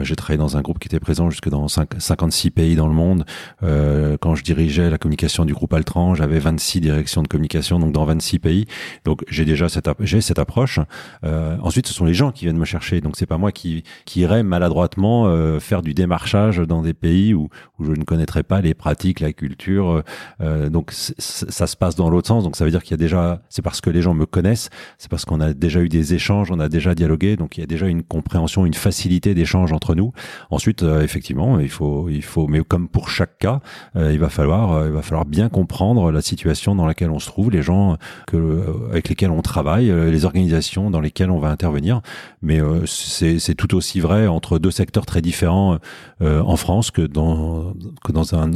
J'ai 0.02 0.16
travaillé 0.16 0.38
dans 0.38 0.56
un 0.56 0.62
groupe 0.62 0.78
qui 0.78 0.88
était 0.88 1.00
présent 1.00 1.28
jusque 1.28 1.50
dans 1.50 1.68
5, 1.68 1.90
56 1.98 2.50
pays 2.50 2.76
dans 2.76 2.88
le 2.88 2.94
monde. 2.94 3.24
quand 3.60 4.34
je 4.34 4.42
dirigeais 4.42 4.88
la 4.88 4.98
communication 4.98 5.44
du 5.44 5.52
groupe 5.52 5.74
Altran, 5.82 6.14
j'avais 6.14 6.38
26 6.38 6.80
directions 6.80 7.22
de 7.22 7.28
communication, 7.28 7.78
donc 7.78 7.92
dans 7.92 8.04
26 8.04 8.38
pays. 8.38 8.66
Donc 9.04 9.24
j'ai 9.28 9.44
déjà 9.44 9.68
cette, 9.68 9.90
j'ai 10.00 10.20
cette 10.20 10.38
approche. 10.38 10.78
Euh, 11.24 11.56
ensuite, 11.62 11.86
ce 11.88 11.94
sont 11.94 12.04
les 12.04 12.14
gens 12.14 12.30
qui 12.30 12.44
viennent 12.44 12.58
me 12.58 12.64
chercher. 12.64 13.00
Donc 13.00 13.16
c'est 13.16 13.26
pas 13.26 13.38
moi 13.38 13.50
qui, 13.50 13.82
qui 14.04 14.20
irais 14.20 14.42
maladroitement 14.42 15.26
euh, 15.26 15.58
faire 15.58 15.82
du 15.82 15.94
démarchage 15.94 16.58
dans 16.58 16.82
des 16.82 16.94
pays 16.94 17.34
où, 17.34 17.48
où 17.78 17.84
je 17.84 17.92
ne 17.92 18.04
connaîtrais 18.04 18.44
pas 18.44 18.60
les 18.60 18.74
pratiques, 18.74 19.20
la 19.20 19.32
culture. 19.32 20.02
Euh, 20.40 20.70
donc 20.70 20.92
ça 20.92 21.66
se 21.66 21.76
passe 21.76 21.96
dans 21.96 22.10
l'autre 22.10 22.28
sens. 22.28 22.44
Donc 22.44 22.56
ça 22.56 22.64
veut 22.64 22.70
dire 22.70 22.82
qu'il 22.82 22.92
y 22.92 22.94
a 22.94 23.02
déjà, 23.02 23.42
c'est 23.48 23.62
parce 23.62 23.80
que 23.80 23.90
les 23.90 24.02
gens 24.02 24.14
me 24.14 24.26
connaissent, 24.26 24.70
c'est 24.98 25.10
parce 25.10 25.24
qu'on 25.24 25.40
a 25.40 25.52
déjà 25.52 25.80
eu 25.80 25.88
des 25.88 26.14
échanges, 26.14 26.50
on 26.50 26.60
a 26.60 26.68
déjà 26.68 26.94
dialogué, 26.94 27.36
donc 27.36 27.56
il 27.56 27.60
y 27.60 27.64
a 27.64 27.66
déjà 27.66 27.86
une 27.86 28.02
compréhension, 28.02 28.64
une 28.66 28.74
facilité 28.74 29.34
d'échange 29.34 29.72
entre 29.72 29.94
nous. 29.94 30.12
Ensuite, 30.50 30.82
euh, 30.82 31.02
effectivement, 31.02 31.58
il 31.58 31.70
faut, 31.70 32.08
il 32.08 32.22
faut, 32.22 32.46
mais 32.46 32.60
comme 32.62 32.88
pour 32.88 33.08
chaque 33.08 33.38
cas, 33.38 33.60
euh, 33.96 34.12
il 34.12 34.18
va 34.18 34.28
falloir, 34.28 34.72
euh, 34.72 34.86
il 34.86 34.92
va 34.92 35.02
falloir 35.02 35.24
bien 35.24 35.48
comprendre 35.48 35.71
la 36.10 36.22
situation 36.22 36.74
dans 36.74 36.86
laquelle 36.86 37.10
on 37.10 37.18
se 37.18 37.26
trouve, 37.26 37.50
les 37.50 37.62
gens 37.62 37.96
que, 38.26 38.64
avec 38.90 39.08
lesquels 39.08 39.30
on 39.30 39.42
travaille, 39.42 39.86
les 39.86 40.24
organisations 40.24 40.90
dans 40.90 41.00
lesquelles 41.00 41.30
on 41.30 41.38
va 41.38 41.48
intervenir. 41.50 42.00
Mais 42.42 42.60
c'est 42.86 43.54
tout 43.54 43.74
aussi 43.74 44.00
vrai 44.00 44.26
entre 44.26 44.58
deux 44.58 44.70
secteurs 44.70 45.06
très 45.06 45.20
différents 45.20 45.78
en 46.20 46.56
France 46.56 46.90
que 46.90 47.02
dans 47.02 47.74
que 48.04 48.12
dans 48.12 48.34
un, 48.34 48.50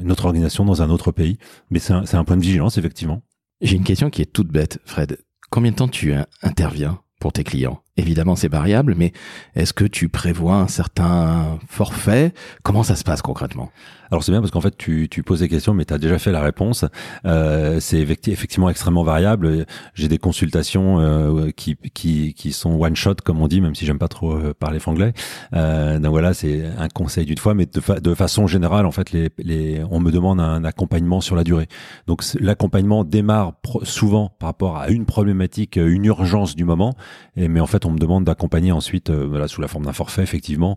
une 0.00 0.10
autre 0.10 0.26
organisation 0.26 0.64
dans 0.64 0.82
un 0.82 0.90
autre 0.90 1.12
pays. 1.12 1.38
Mais 1.70 1.78
c'est 1.78 1.92
un, 1.92 2.04
un 2.12 2.24
point 2.24 2.36
de 2.36 2.42
vigilance, 2.42 2.78
effectivement. 2.78 3.22
J'ai 3.60 3.76
une 3.76 3.84
question 3.84 4.10
qui 4.10 4.22
est 4.22 4.32
toute 4.32 4.48
bête, 4.48 4.78
Fred. 4.84 5.18
Combien 5.50 5.70
de 5.70 5.76
temps 5.76 5.88
tu 5.88 6.12
interviens 6.42 6.98
pour 7.20 7.32
tes 7.32 7.44
clients? 7.44 7.80
Évidemment, 7.96 8.34
c'est 8.34 8.48
variable, 8.48 8.94
mais 8.96 9.12
est-ce 9.54 9.72
que 9.72 9.84
tu 9.84 10.08
prévois 10.08 10.56
un 10.56 10.66
certain 10.66 11.58
forfait? 11.68 12.32
Comment 12.64 12.82
ça 12.82 12.96
se 12.96 13.04
passe 13.04 13.22
concrètement? 13.22 13.70
Alors 14.10 14.22
c'est 14.22 14.32
bien 14.32 14.40
parce 14.40 14.50
qu'en 14.50 14.60
fait 14.60 14.76
tu, 14.76 15.08
tu 15.10 15.22
poses 15.22 15.40
des 15.40 15.48
questions 15.48 15.74
mais 15.74 15.84
tu 15.84 15.94
as 15.94 15.98
déjà 15.98 16.18
fait 16.18 16.30
la 16.30 16.40
réponse. 16.40 16.84
Euh, 17.24 17.80
c'est 17.80 17.98
effectivement 17.98 18.68
extrêmement 18.68 19.02
variable. 19.02 19.66
J'ai 19.94 20.08
des 20.08 20.18
consultations 20.18 21.00
euh, 21.00 21.50
qui, 21.50 21.76
qui, 21.94 22.34
qui 22.34 22.52
sont 22.52 22.80
one 22.80 22.96
shot 22.96 23.16
comme 23.24 23.40
on 23.40 23.48
dit, 23.48 23.60
même 23.60 23.74
si 23.74 23.86
j'aime 23.86 23.98
pas 23.98 24.08
trop 24.08 24.32
euh, 24.34 24.54
parler 24.54 24.78
franglais. 24.78 25.12
Euh, 25.54 25.98
donc 25.98 26.12
voilà, 26.12 26.34
c'est 26.34 26.64
un 26.78 26.88
conseil 26.88 27.24
d'une 27.26 27.38
fois, 27.38 27.54
mais 27.54 27.66
de, 27.66 28.14
façon 28.14 28.46
générale 28.46 28.86
en 28.86 28.92
fait 28.92 29.10
les, 29.10 29.30
les, 29.38 29.82
on 29.90 29.98
me 29.98 30.12
demande 30.12 30.40
un 30.40 30.64
accompagnement 30.64 31.20
sur 31.20 31.34
la 31.34 31.42
durée. 31.42 31.66
Donc 32.06 32.22
l'accompagnement 32.38 33.02
démarre 33.02 33.54
souvent 33.82 34.30
par 34.38 34.50
rapport 34.50 34.76
à 34.76 34.90
une 34.90 35.06
problématique, 35.06 35.76
une 35.76 36.04
urgence 36.04 36.54
du 36.54 36.64
moment, 36.64 36.94
mais 37.36 37.58
en 37.58 37.66
fait 37.66 37.83
on 37.86 37.90
me 37.90 37.98
demande 37.98 38.24
d'accompagner 38.24 38.72
ensuite 38.72 39.10
voilà, 39.10 39.48
sous 39.48 39.60
la 39.60 39.68
forme 39.68 39.84
d'un 39.84 39.92
forfait 39.92 40.22
effectivement 40.22 40.76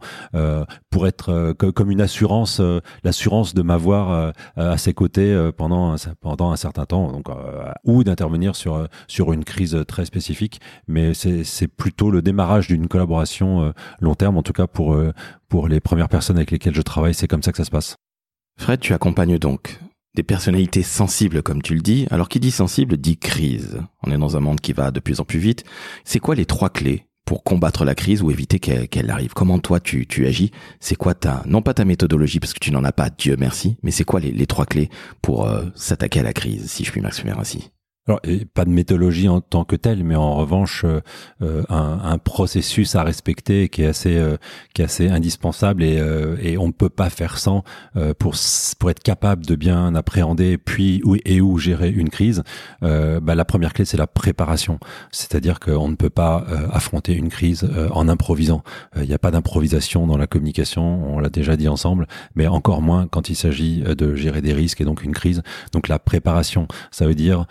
pour 0.90 1.08
être 1.08 1.54
comme 1.54 1.92
une 1.92 2.02
assurance. 2.02 2.62
l'assurance 3.04 3.54
de 3.54 3.62
m'avoir 3.62 4.12
euh, 4.12 4.32
euh, 4.58 4.72
à 4.72 4.78
ses 4.78 4.94
côtés 4.94 5.34
euh, 5.34 5.52
pendant 5.52 5.96
pendant 6.22 6.52
un 6.52 6.56
certain 6.56 6.86
temps, 6.86 7.12
donc 7.12 7.28
ou 7.84 8.04
d'intervenir 8.04 8.56
sur 8.56 8.88
sur 9.08 9.34
une 9.34 9.44
crise 9.44 9.78
très 9.88 10.06
spécifique. 10.06 10.60
Mais 10.88 11.14
c'est 11.14 11.68
plutôt 11.68 12.12
le 12.12 12.22
démarrage 12.22 12.68
d'une 12.68 12.88
collaboration 12.88 13.74
long 14.00 14.16
terme, 14.16 14.38
en 14.38 14.44
tout 14.44 14.54
cas 14.54 14.68
pour 14.68 14.98
pour 15.50 15.68
les 15.68 15.80
premières 15.80 16.10
personnes 16.10 16.38
avec 16.38 16.52
lesquelles 16.52 16.76
je 16.76 16.82
travaille, 16.82 17.14
c'est 17.14 17.28
comme 17.28 17.44
ça 17.44 17.52
que 17.52 17.58
ça 17.58 17.66
se 17.66 17.72
passe. 17.72 17.96
Fred, 18.60 18.80
tu 18.80 18.94
accompagnes 18.94 19.38
donc 19.38 19.80
des 20.18 20.24
personnalités 20.24 20.82
sensibles, 20.82 21.44
comme 21.44 21.62
tu 21.62 21.76
le 21.76 21.82
dis. 21.82 22.08
Alors, 22.10 22.28
qui 22.28 22.40
dit 22.40 22.50
sensible 22.50 22.98
dit 22.98 23.18
crise. 23.18 23.80
On 24.04 24.12
est 24.12 24.18
dans 24.18 24.36
un 24.36 24.40
monde 24.40 24.60
qui 24.60 24.74
va 24.74 24.90
de 24.90 25.00
plus 25.00 25.20
en 25.20 25.26
plus 25.26 25.38
vite. 25.38 25.64
C'est 26.06 26.20
quoi 26.20 26.34
les 26.34 26.46
trois 26.46 26.72
clés 26.72 27.06
pour 27.24 27.44
combattre 27.44 27.86
la 27.86 27.94
crise 27.94 28.24
ou 28.24 28.32
éviter 28.32 28.60
qu'elle 28.60 29.12
arrive? 29.12 29.34
Comment 29.36 29.60
toi 29.60 29.80
tu, 29.80 30.08
tu 30.08 30.26
agis? 30.26 30.52
C'est 30.80 30.96
quoi 30.96 31.14
ta 31.14 31.44
non 31.46 31.62
pas 31.62 31.76
ta 31.76 31.86
méthodologie 31.86 32.40
parce 32.40 32.54
que 32.54 32.60
tu 32.60 32.72
n'en 32.72 32.84
as 32.84 32.92
pas, 32.92 33.12
Dieu 33.12 33.36
merci, 33.38 33.78
mais 33.84 33.92
c'est 33.92 34.06
quoi 34.06 34.20
les, 34.20 34.32
les, 34.32 34.48
trois 34.48 34.66
clés 34.66 34.90
pour 35.22 35.46
euh, 35.46 35.66
s'attaquer 35.76 36.22
à 36.22 36.24
la 36.24 36.34
crise, 36.34 36.72
si 36.72 36.84
je 36.84 36.92
puis 36.92 37.02
m'exprimer 37.02 37.34
ainsi? 37.38 37.70
Alors, 38.08 38.22
pas 38.54 38.64
de 38.64 38.70
méthodologie 38.70 39.28
en 39.28 39.42
tant 39.42 39.66
que 39.66 39.76
telle, 39.76 40.04
mais 40.06 40.16
en 40.16 40.36
revanche, 40.36 40.86
euh, 40.86 41.02
euh, 41.42 41.64
un, 41.68 42.00
un, 42.04 42.18
processus 42.18 42.96
à 42.96 43.04
respecter 43.04 43.68
qui 43.68 43.84
est 43.84 43.88
assez, 43.88 44.16
euh, 44.16 44.38
qui 44.74 44.82
est 44.82 44.86
assez 44.86 45.10
indispensable 45.10 45.84
et, 45.84 45.98
et 46.42 46.58
on 46.58 46.68
ne 46.68 46.72
peut 46.72 46.90
pas 46.90 47.10
faire 47.10 47.38
sans 47.38 47.64
pour 48.20 48.36
pour 48.80 48.90
être 48.90 49.02
capable 49.02 49.46
de 49.46 49.56
bien 49.56 49.96
appréhender 49.96 50.58
puis 50.58 51.02
où 51.04 51.16
et 51.26 51.42
où 51.42 51.58
gérer 51.58 51.90
une 51.90 52.10
crise. 52.10 52.44
Bah, 52.82 53.36
la 53.36 53.46
première 53.46 53.74
clé, 53.74 53.86
c'est 53.86 53.98
la 53.98 54.08
préparation, 54.08 54.80
c'est-à-dire 55.12 55.60
qu'on 55.60 55.88
ne 55.88 55.96
peut 55.96 56.10
pas 56.10 56.46
affronter 56.72 57.14
une 57.14 57.30
crise 57.30 57.68
en 57.92 58.08
improvisant. 58.08 58.64
Il 58.96 59.08
n'y 59.08 59.14
a 59.14 59.20
pas 59.20 59.32
d'improvisation 59.32 60.08
dans 60.08 60.18
la 60.18 60.28
communication, 60.28 61.16
on 61.16 61.20
l'a 61.20 61.30
déjà 61.30 61.56
dit 61.56 61.68
ensemble, 61.68 62.08
mais 62.36 62.48
encore 62.48 62.82
moins 62.82 63.08
quand 63.08 63.30
il 63.30 63.36
s'agit 63.36 63.82
de 63.82 64.16
gérer 64.16 64.42
des 64.42 64.54
risques 64.54 64.82
et 64.82 64.86
donc 64.86 65.04
une 65.04 65.14
crise. 65.14 65.42
Donc 65.72 65.88
la 65.88 66.00
préparation, 66.00 66.68
ça 66.92 67.08
veut 67.08 67.16
dire 67.16 67.46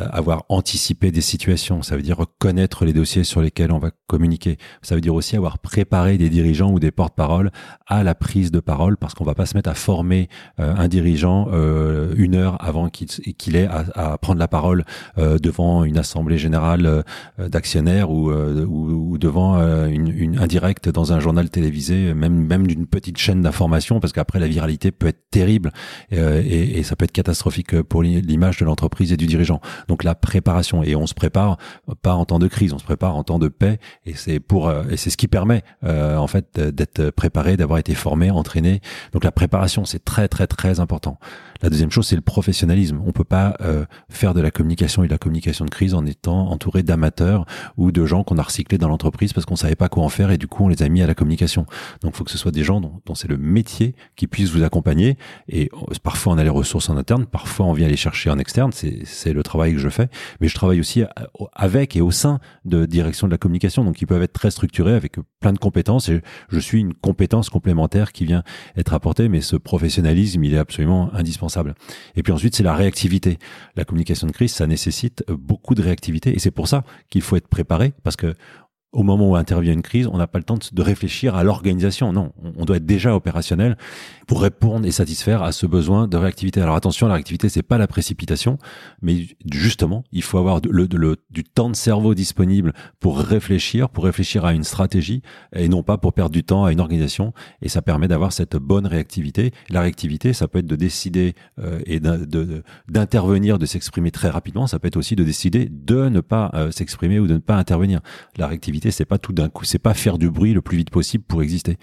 euh, 0.00 0.08
avoir 0.12 0.44
anticipé 0.48 1.10
des 1.10 1.20
situations, 1.20 1.82
ça 1.82 1.96
veut 1.96 2.02
dire 2.02 2.18
connaître 2.38 2.84
les 2.84 2.92
dossiers 2.92 3.24
sur 3.24 3.40
lesquels 3.40 3.72
on 3.72 3.78
va 3.78 3.90
communiquer. 4.06 4.56
Ça 4.82 4.94
veut 4.94 5.00
dire 5.00 5.14
aussi 5.14 5.36
avoir 5.36 5.58
préparé 5.58 6.18
des 6.18 6.28
dirigeants 6.28 6.70
ou 6.72 6.78
des 6.78 6.90
porte-paroles 6.90 7.50
à 7.86 8.02
la 8.02 8.14
prise 8.14 8.50
de 8.50 8.60
parole, 8.60 8.96
parce 8.96 9.14
qu'on 9.14 9.24
va 9.24 9.34
pas 9.34 9.46
se 9.46 9.56
mettre 9.56 9.70
à 9.70 9.74
former 9.74 10.28
euh, 10.58 10.74
un 10.76 10.88
dirigeant 10.88 11.48
euh, 11.52 12.14
une 12.16 12.34
heure 12.34 12.56
avant 12.60 12.88
qu'il 12.88 13.56
ait 13.56 13.66
à, 13.66 14.18
prendre 14.18 14.38
la 14.38 14.48
parole 14.48 14.84
devant 15.16 15.84
une 15.84 15.98
assemblée 15.98 16.38
générale 16.38 17.04
d'actionnaires 17.38 18.10
ou, 18.10 18.30
ou, 18.32 19.18
devant 19.18 19.58
une, 19.86 20.08
une 20.08 20.38
indirect 20.38 20.88
dans 20.88 21.12
un 21.12 21.20
journal 21.20 21.50
télévisé, 21.50 22.14
même 22.14 22.46
même 22.46 22.66
d'une 22.66 22.86
petite 22.86 23.18
chaîne 23.18 23.42
d'information, 23.42 24.00
parce 24.00 24.12
qu'après 24.12 24.38
la 24.38 24.48
viralité 24.48 24.90
peut 24.90 25.08
être 25.08 25.30
terrible 25.30 25.72
et, 26.10 26.78
et 26.78 26.82
ça 26.82 26.96
peut 26.96 27.04
être 27.04 27.12
catastrophique 27.12 27.82
pour 27.82 28.02
l'image 28.02 28.58
de 28.58 28.64
l'entreprise 28.64 29.12
et 29.12 29.16
du 29.16 29.26
dirigeant. 29.26 29.60
Donc 29.90 30.04
la 30.04 30.14
préparation 30.14 30.84
et 30.84 30.94
on 30.94 31.08
se 31.08 31.14
prépare 31.14 31.58
pas 32.00 32.14
en 32.14 32.24
temps 32.24 32.38
de 32.38 32.46
crise, 32.46 32.72
on 32.72 32.78
se 32.78 32.84
prépare 32.84 33.16
en 33.16 33.24
temps 33.24 33.40
de 33.40 33.48
paix 33.48 33.80
et 34.06 34.14
c'est 34.14 34.38
pour 34.38 34.68
euh, 34.68 34.84
et 34.88 34.96
c'est 34.96 35.10
ce 35.10 35.16
qui 35.16 35.26
permet 35.26 35.64
euh, 35.82 36.16
en 36.16 36.28
fait 36.28 36.60
d'être 36.60 37.10
préparé, 37.10 37.56
d'avoir 37.56 37.80
été 37.80 37.96
formé, 37.96 38.30
entraîné. 38.30 38.82
Donc 39.12 39.24
la 39.24 39.32
préparation 39.32 39.84
c'est 39.84 40.04
très 40.04 40.28
très 40.28 40.46
très 40.46 40.78
important. 40.78 41.18
La 41.62 41.68
deuxième 41.68 41.90
chose, 41.90 42.06
c'est 42.06 42.16
le 42.16 42.22
professionnalisme. 42.22 43.00
On 43.04 43.12
peut 43.12 43.24
pas 43.24 43.56
euh, 43.60 43.84
faire 44.08 44.32
de 44.32 44.40
la 44.40 44.50
communication 44.50 45.04
et 45.04 45.06
de 45.08 45.12
la 45.12 45.18
communication 45.18 45.66
de 45.66 45.70
crise 45.70 45.94
en 45.94 46.06
étant 46.06 46.50
entouré 46.50 46.82
d'amateurs 46.82 47.44
ou 47.76 47.92
de 47.92 48.06
gens 48.06 48.24
qu'on 48.24 48.38
a 48.38 48.42
recyclés 48.42 48.78
dans 48.78 48.88
l'entreprise 48.88 49.34
parce 49.34 49.44
qu'on 49.44 49.56
savait 49.56 49.76
pas 49.76 49.90
quoi 49.90 50.02
en 50.02 50.08
faire 50.08 50.30
et 50.30 50.38
du 50.38 50.46
coup 50.46 50.64
on 50.64 50.68
les 50.68 50.82
a 50.82 50.88
mis 50.88 51.02
à 51.02 51.06
la 51.06 51.14
communication. 51.14 51.66
Donc, 52.00 52.14
faut 52.14 52.24
que 52.24 52.30
ce 52.30 52.38
soit 52.38 52.50
des 52.50 52.64
gens 52.64 52.80
dont, 52.80 53.02
dont 53.04 53.14
c'est 53.14 53.28
le 53.28 53.36
métier 53.36 53.94
qui 54.16 54.26
puissent 54.26 54.50
vous 54.50 54.62
accompagner. 54.62 55.18
Et 55.48 55.70
euh, 55.74 55.94
parfois 56.02 56.32
on 56.32 56.38
a 56.38 56.44
les 56.44 56.50
ressources 56.50 56.88
en 56.88 56.96
interne, 56.96 57.26
parfois 57.26 57.66
on 57.66 57.74
vient 57.74 57.88
les 57.88 57.96
chercher 57.96 58.30
en 58.30 58.38
externe. 58.38 58.72
C'est 58.72 59.32
le 59.32 59.42
travail 59.42 59.74
que 59.74 59.78
je 59.78 59.90
fais, 59.90 60.08
mais 60.40 60.48
je 60.48 60.54
travaille 60.54 60.80
aussi 60.80 61.02
euh, 61.02 61.06
avec 61.52 61.94
et 61.94 62.00
au 62.00 62.10
sein 62.10 62.40
de 62.64 62.86
direction 62.86 63.26
de 63.26 63.32
la 63.32 63.38
communication. 63.38 63.84
Donc, 63.84 64.00
ils 64.00 64.06
peuvent 64.06 64.22
être 64.22 64.32
très 64.32 64.50
structurés 64.50 64.94
avec 64.94 65.16
plein 65.40 65.52
de 65.52 65.58
compétences. 65.58 66.08
Et 66.08 66.22
je 66.48 66.58
suis 66.58 66.80
une 66.80 66.94
compétence 66.94 67.50
complémentaire 67.50 68.12
qui 68.12 68.24
vient 68.24 68.44
être 68.76 68.94
apportée, 68.94 69.28
mais 69.28 69.42
ce 69.42 69.56
professionnalisme, 69.56 70.42
il 70.42 70.54
est 70.54 70.58
absolument 70.58 71.12
indispensable 71.12 71.49
et 72.16 72.22
puis 72.22 72.32
ensuite, 72.32 72.54
c'est 72.54 72.62
la 72.62 72.74
réactivité. 72.74 73.38
La 73.76 73.84
communication 73.84 74.26
de 74.26 74.32
crise, 74.32 74.52
ça 74.52 74.66
nécessite 74.66 75.24
beaucoup 75.28 75.74
de 75.74 75.82
réactivité 75.82 76.34
et 76.34 76.38
c'est 76.38 76.50
pour 76.50 76.68
ça 76.68 76.84
qu'il 77.08 77.22
faut 77.22 77.36
être 77.36 77.48
préparé 77.48 77.92
parce 78.02 78.16
que 78.16 78.34
au 78.92 79.04
moment 79.04 79.30
où 79.30 79.36
intervient 79.36 79.72
une 79.72 79.82
crise, 79.82 80.08
on 80.08 80.18
n'a 80.18 80.26
pas 80.26 80.38
le 80.38 80.44
temps 80.44 80.58
de, 80.72 80.82
réfléchir 80.82 81.36
à 81.36 81.44
l'organisation. 81.44 82.12
Non, 82.12 82.32
on 82.56 82.64
doit 82.64 82.76
être 82.76 82.86
déjà 82.86 83.14
opérationnel 83.14 83.76
pour 84.26 84.42
répondre 84.42 84.84
et 84.86 84.90
satisfaire 84.90 85.42
à 85.42 85.52
ce 85.52 85.66
besoin 85.66 86.08
de 86.08 86.16
réactivité. 86.16 86.60
Alors 86.60 86.74
attention, 86.74 87.06
la 87.06 87.14
réactivité, 87.14 87.48
c'est 87.48 87.62
pas 87.62 87.78
la 87.78 87.86
précipitation, 87.86 88.58
mais 89.00 89.26
justement, 89.50 90.02
il 90.10 90.22
faut 90.22 90.38
avoir 90.38 90.60
le, 90.68 90.88
du 91.30 91.44
temps 91.44 91.70
de 91.70 91.76
cerveau 91.76 92.14
disponible 92.14 92.72
pour 92.98 93.20
réfléchir, 93.20 93.90
pour 93.90 94.04
réfléchir 94.04 94.44
à 94.44 94.54
une 94.54 94.64
stratégie 94.64 95.22
et 95.54 95.68
non 95.68 95.84
pas 95.84 95.96
pour 95.96 96.12
perdre 96.12 96.32
du 96.32 96.42
temps 96.42 96.64
à 96.64 96.72
une 96.72 96.80
organisation. 96.80 97.32
Et 97.62 97.68
ça 97.68 97.82
permet 97.82 98.08
d'avoir 98.08 98.32
cette 98.32 98.56
bonne 98.56 98.86
réactivité. 98.86 99.52
La 99.68 99.82
réactivité, 99.82 100.32
ça 100.32 100.48
peut 100.48 100.58
être 100.58 100.66
de 100.66 100.76
décider 100.76 101.34
euh, 101.60 101.80
et 101.86 102.00
d'intervenir, 102.88 103.58
de, 103.58 103.66
s'exprimer 103.66 104.10
très 104.10 104.30
rapidement. 104.30 104.66
Ça 104.66 104.80
peut 104.80 104.88
être 104.88 104.96
aussi 104.96 105.14
de 105.14 105.22
décider 105.22 105.68
de 105.70 106.08
ne 106.08 106.20
pas 106.20 106.50
euh, 106.54 106.72
s'exprimer 106.72 107.20
ou 107.20 107.28
de 107.28 107.34
ne 107.34 107.38
pas 107.38 107.56
intervenir. 107.56 108.00
La 108.36 108.48
réactivité 108.48 108.79
c'est 108.90 109.04
pas 109.04 109.18
tout 109.18 109.32
d'un 109.32 109.48
coup, 109.50 109.64
c'est 109.64 109.78
pas 109.78 109.94
faire 109.94 110.16
du 110.16 110.30
bruit 110.30 110.54
le 110.54 110.62
plus 110.62 110.78
vite 110.78 110.90
possible 110.90 111.24
pour 111.24 111.42
exister. 111.42 111.76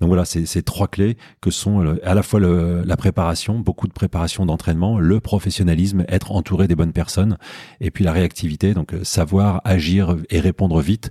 Donc 0.00 0.08
voilà, 0.08 0.24
c'est 0.24 0.46
ces 0.46 0.62
trois 0.62 0.86
clés 0.86 1.16
que 1.40 1.50
sont 1.50 1.96
à 2.02 2.14
la 2.14 2.22
fois 2.22 2.38
la 2.38 2.96
préparation, 2.96 3.58
beaucoup 3.58 3.88
de 3.88 3.92
préparation 3.92 4.46
d'entraînement, 4.46 4.98
le 4.98 5.20
professionnalisme, 5.20 6.04
être 6.08 6.32
entouré 6.32 6.68
des 6.68 6.76
bonnes 6.76 6.92
personnes, 6.92 7.36
et 7.80 7.90
puis 7.90 8.04
la 8.04 8.12
réactivité, 8.12 8.74
donc 8.74 8.94
euh, 8.94 9.02
savoir 9.02 9.60
agir 9.64 10.16
et 10.30 10.40
répondre 10.40 10.80
vite 10.80 11.10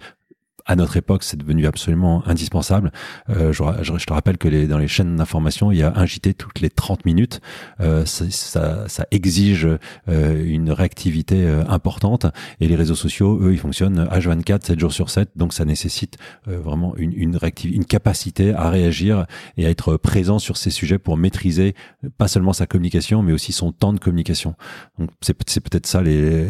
à 0.65 0.75
notre 0.75 0.95
époque, 0.95 1.23
c'est 1.23 1.37
devenu 1.37 1.65
absolument 1.67 2.23
indispensable. 2.25 2.91
Euh, 3.29 3.51
je, 3.51 3.63
je, 3.81 4.05
te 4.05 4.13
rappelle 4.13 4.37
que 4.37 4.47
les, 4.47 4.65
dans 4.67 4.77
les 4.77 4.87
chaînes 4.87 5.15
d'information, 5.17 5.71
il 5.71 5.77
y 5.77 5.83
a 5.83 5.93
un 5.95 6.05
JT 6.05 6.33
toutes 6.35 6.61
les 6.61 6.69
30 6.69 7.05
minutes. 7.05 7.41
Euh, 7.81 8.05
ça, 8.05 8.87
ça, 8.87 9.05
exige 9.11 9.67
euh, 10.07 10.43
une 10.45 10.71
réactivité 10.71 11.43
euh, 11.45 11.63
importante. 11.67 12.27
Et 12.61 12.67
les 12.67 12.75
réseaux 12.75 12.95
sociaux, 12.95 13.39
eux, 13.41 13.53
ils 13.53 13.59
fonctionnent 13.59 14.05
H24, 14.05 14.65
7 14.65 14.79
jours 14.79 14.93
sur 14.93 15.09
7. 15.09 15.31
Donc 15.35 15.53
ça 15.53 15.65
nécessite 15.65 16.17
euh, 16.47 16.59
vraiment 16.59 16.95
une, 16.95 17.11
une, 17.13 17.37
une 17.65 17.85
capacité 17.85 18.53
à 18.53 18.69
réagir 18.69 19.25
et 19.57 19.65
à 19.65 19.69
être 19.69 19.97
présent 19.97 20.39
sur 20.39 20.55
ces 20.55 20.69
sujets 20.69 20.97
pour 20.97 21.17
maîtriser 21.17 21.75
pas 22.17 22.27
seulement 22.29 22.53
sa 22.53 22.67
communication, 22.67 23.21
mais 23.21 23.33
aussi 23.33 23.51
son 23.51 23.71
temps 23.73 23.93
de 23.93 23.99
communication. 23.99 24.55
Donc 24.97 25.09
c'est 25.21 25.33
peut-être 25.33 25.87
ça 25.87 26.01
les, 26.01 26.47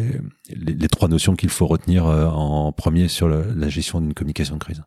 les, 0.50 0.88
trois 0.88 1.08
notions 1.08 1.34
qu'il 1.34 1.48
faut 1.48 1.66
retenir 1.66 2.06
en 2.06 2.72
premier 2.72 3.08
sur 3.08 3.28
la 3.28 3.68
gestion 3.68 4.00
d'une 4.04 4.14
communication 4.14 4.56
de 4.56 4.60
crise. 4.60 4.82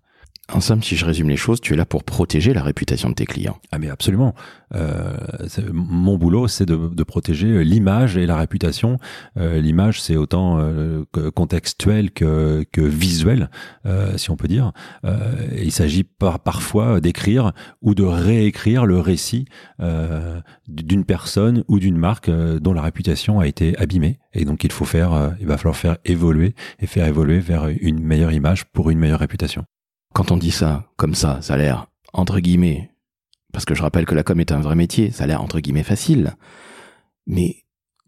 En 0.54 0.62
somme, 0.62 0.82
si 0.82 0.96
je 0.96 1.06
résume 1.06 1.28
les 1.28 1.36
choses, 1.36 1.60
tu 1.60 1.74
es 1.74 1.76
là 1.76 1.86
pour 1.86 2.06
protéger 2.06 2.54
la 2.54 2.64
réputation 2.64 3.10
de 3.10 3.16
tes 3.16 3.26
clients. 3.26 3.58
Ah 3.74 3.80
mais 3.80 3.90
absolument. 3.90 4.34
Euh, 4.76 5.18
mon 5.74 6.18
boulot, 6.18 6.48
c'est 6.48 6.66
de, 6.66 7.04
protéger 7.04 7.66
l'image 7.66 8.16
et 8.16 8.26
la 8.26 8.38
réputation. 8.38 8.98
Euh, 9.38 9.60
l'image, 9.60 10.02
c'est 10.02 10.16
autant 10.16 10.60
euh, 10.60 11.04
contextuel 11.36 12.12
que, 12.12 12.66
visuel, 12.78 13.50
euh, 13.86 14.18
si 14.18 14.32
on 14.32 14.38
peut 14.38 14.48
dire. 14.48 14.72
Euh, 15.04 15.18
il 15.62 15.74
s'agit 15.74 16.06
par, 16.06 16.40
parfois 16.40 17.02
d'écrire 17.02 17.52
ou 17.82 17.94
de 17.94 18.04
réécrire 18.04 18.86
le 18.86 19.00
récit 19.00 19.46
d'une 20.68 21.04
personne 21.04 21.66
ou 21.68 21.80
d'une 21.80 21.98
marque 21.98 22.30
dont 22.30 22.74
la 22.74 22.82
réputation 22.82 23.42
a 23.42 23.48
été 23.48 23.78
abîmée. 23.78 24.20
Et 24.34 24.46
donc, 24.46 24.64
il 24.64 24.72
faut 24.72 24.86
faire, 24.86 25.36
il 25.42 25.48
va 25.48 25.58
falloir 25.58 25.76
faire 25.76 25.98
évoluer 26.06 26.56
et 26.80 26.88
faire 26.88 27.06
évoluer 27.06 27.40
vers 27.40 27.68
une 27.68 28.00
meilleure 28.00 28.32
image 28.32 28.66
pour 28.66 28.90
une 28.90 29.00
meilleure 29.00 29.20
réputation. 29.20 29.66
Quand 30.13 30.32
on 30.32 30.38
dit 30.38 30.52
ça, 30.52 30.86
comme 30.96 31.15
ça, 31.15 31.41
ça 31.41 31.56
a 31.56 31.58
l'air, 31.58 31.88
entre 32.13 32.39
guillemets, 32.39 32.91
parce 33.54 33.65
que 33.65 33.76
je 33.76 33.82
rappelle 33.82 34.06
que 34.06 34.15
la 34.15 34.24
com 34.24 34.39
est 34.39 34.52
un 34.52 34.60
vrai 34.60 34.76
métier, 34.76 35.12
ça 35.12 35.24
a 35.24 35.28
l'air, 35.28 35.41
entre 35.41 35.60
guillemets, 35.60 35.84
facile. 35.84 36.36
Mais 37.26 37.63